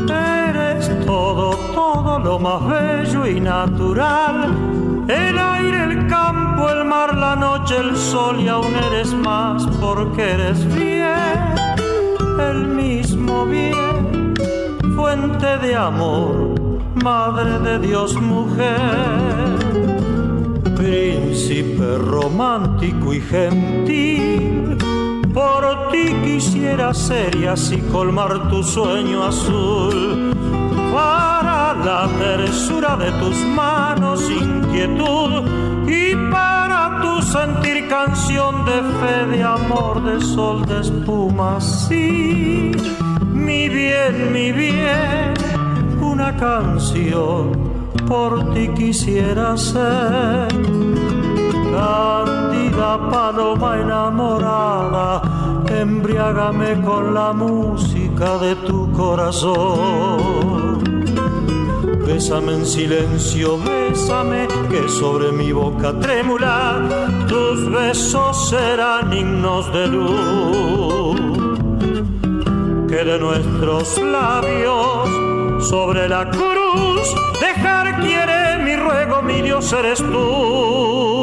Eres 0.10 1.06
todo, 1.06 1.52
todo 1.74 2.20
lo 2.20 2.40
más 2.40 2.62
bello 2.68 3.26
y 3.26 3.40
natural, 3.40 5.06
el 5.08 5.40
aire, 5.40 5.84
el 5.86 6.08
campo, 6.08 6.70
el 6.70 6.84
mar, 6.84 7.16
la 7.16 7.36
noche, 7.38 7.78
el 7.78 7.96
sol 7.96 8.42
y 8.42 8.50
aún 8.50 8.74
eres 8.92 9.14
más 9.14 9.66
porque 9.80 10.32
eres 10.34 10.66
bien, 10.76 11.56
el 12.40 12.68
mismo 12.68 13.46
bien, 13.46 14.34
fuente 14.96 15.58
de 15.60 15.76
amor, 15.76 16.84
madre 17.02 17.60
de 17.60 17.80
Dios, 17.80 18.20
mujer 18.20 19.55
príncipe 20.86 21.98
romántico 21.98 23.12
y 23.12 23.20
gentil. 23.20 24.78
Por 25.34 25.90
ti 25.92 26.14
quisiera 26.24 26.94
ser 26.94 27.36
y 27.36 27.46
así 27.48 27.78
colmar 27.92 28.50
tu 28.50 28.64
sueño 28.64 29.24
azul. 29.24 30.32
Para 30.94 31.74
la 31.74 32.08
tersura 32.20 32.96
de 32.98 33.12
tus 33.14 33.38
manos, 33.48 34.30
inquietud 34.30 35.44
y 35.88 36.16
para 36.32 37.02
tu 37.02 37.22
sentir 37.24 37.88
canción 37.88 38.64
de 38.66 38.80
fe, 39.00 39.38
de 39.38 39.44
amor, 39.44 40.04
de 40.04 40.22
sol, 40.22 40.66
de 40.66 40.82
espuma. 40.82 41.60
Sí, 41.60 42.72
mi 43.34 43.70
bien, 43.70 44.32
mi 44.32 44.52
bien, 44.52 45.34
una 46.00 46.36
canción 46.38 47.65
por 48.08 48.54
ti 48.54 48.68
quisiera 48.70 49.58
ser. 49.58 50.48
Cándida 51.76 53.10
paloma 53.10 53.78
enamorada, 53.82 55.22
embriágame 55.68 56.82
con 56.82 57.14
la 57.14 57.34
música 57.34 58.38
de 58.38 58.56
tu 58.56 58.92
corazón. 58.92 60.84
Bésame 62.06 62.54
en 62.54 62.66
silencio, 62.66 63.58
bésame, 63.58 64.48
que 64.70 64.88
sobre 64.88 65.32
mi 65.32 65.52
boca 65.52 66.00
trémula 66.00 66.80
tus 67.28 67.70
besos 67.72 68.50
serán 68.50 69.12
himnos 69.12 69.74
de 69.74 69.88
luz. 69.88 71.20
Que 72.88 73.04
de 73.04 73.20
nuestros 73.20 73.98
labios 73.98 74.95
sobre 75.66 76.08
la 76.08 76.30
cruz. 76.30 77.16
Dejar 77.42 78.00
quiere 78.00 78.60
mi 78.60 78.76
ruego, 78.76 79.22
mi 79.22 79.42
Dios 79.42 79.72
eres 79.74 80.00
tú. 80.00 81.15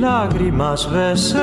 Lágrimas 0.00 0.90
besé. 0.90 1.36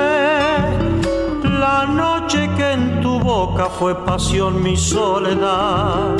La 1.44 1.86
noche 1.86 2.50
que 2.56 2.72
en 2.72 3.02
tu 3.02 3.20
boca 3.20 3.66
fue 3.70 3.94
pasión 4.06 4.64
mi 4.64 4.76
soledad. 4.76 6.18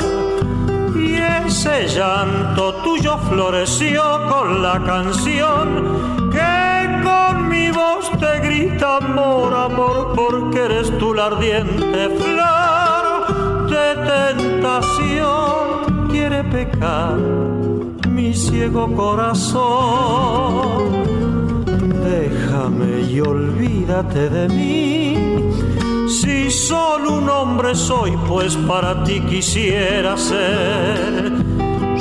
Y 0.94 1.16
ese 1.46 1.88
llanto 1.88 2.74
tuyo 2.84 3.18
floreció 3.28 4.02
con 4.28 4.62
la 4.62 4.82
canción 4.84 6.30
que 6.30 7.02
con 7.02 7.48
mi 7.48 7.70
voz 7.70 8.10
te 8.18 8.40
grita 8.40 8.98
amor, 8.98 9.52
amor, 9.54 10.12
porque 10.14 10.64
eres 10.64 10.96
tú 10.98 11.14
la 11.14 11.26
ardiente 11.26 12.08
flor 12.20 13.68
de 13.68 13.86
tentación. 14.14 16.08
Quiere 16.10 16.44
pecar 16.44 17.18
mi 18.08 18.34
ciego 18.34 18.94
corazón 18.94 20.30
y 22.78 23.20
olvídate 23.20 24.30
de 24.30 24.48
mí. 24.48 25.16
Si 26.08 26.50
solo 26.50 27.14
un 27.14 27.28
hombre 27.28 27.74
soy, 27.74 28.16
pues 28.28 28.56
para 28.56 29.02
ti 29.04 29.20
quisiera 29.20 30.16
ser. 30.16 31.32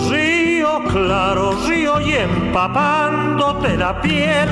Río 0.10 0.84
claro, 0.92 1.52
río 1.68 2.00
y 2.02 2.14
empapándote 2.14 3.78
la 3.78 4.02
piel, 4.02 4.50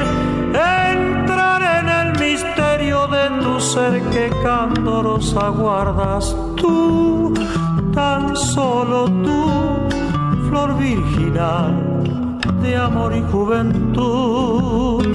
entrar 0.54 1.62
en 1.80 1.90
el 1.90 2.20
misterio 2.20 3.08
de 3.08 3.30
tu 3.42 3.60
ser 3.60 4.02
que 4.10 4.30
candorosa 4.44 5.50
guardas 5.50 6.36
tú, 6.56 7.34
tan 7.94 8.36
solo 8.36 9.06
tú, 9.06 9.50
flor 10.50 10.78
virginal 10.78 11.98
de 12.62 12.76
amor 12.76 13.16
y 13.16 13.22
juventud 13.32 15.06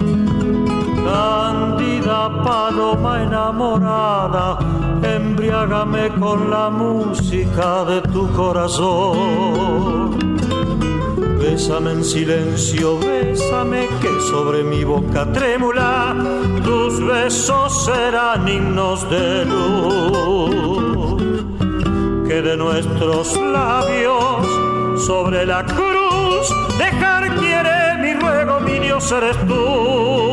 Cándida 1.13 2.43
paloma 2.43 3.23
enamorada, 3.23 4.59
embriágame 5.03 6.09
con 6.19 6.49
la 6.51 6.71
música 6.71 7.85
de 7.85 8.01
tu 8.13 8.33
corazón. 8.33 10.17
Bésame 11.39 11.93
en 11.93 12.03
silencio, 12.03 12.99
bésame 12.99 13.89
que 14.01 14.09
sobre 14.31 14.65
mi 14.65 14.85
boca 14.85 15.31
trémula 15.33 16.17
tus 16.65 17.05
besos 17.05 17.85
serán 17.85 18.49
himnos 18.49 18.99
de 19.11 19.45
luz. 19.45 21.23
Que 22.27 22.41
de 22.41 22.57
nuestros 22.57 23.37
labios 23.37 24.47
sobre 25.05 25.45
la 25.45 25.63
cruz 25.67 26.49
dejar 26.79 27.35
quiere 27.37 27.99
mi 28.01 28.15
ruego, 28.15 28.61
mi 28.61 28.79
Dios 28.79 29.13
eres 29.13 29.37
tú. 29.47 30.32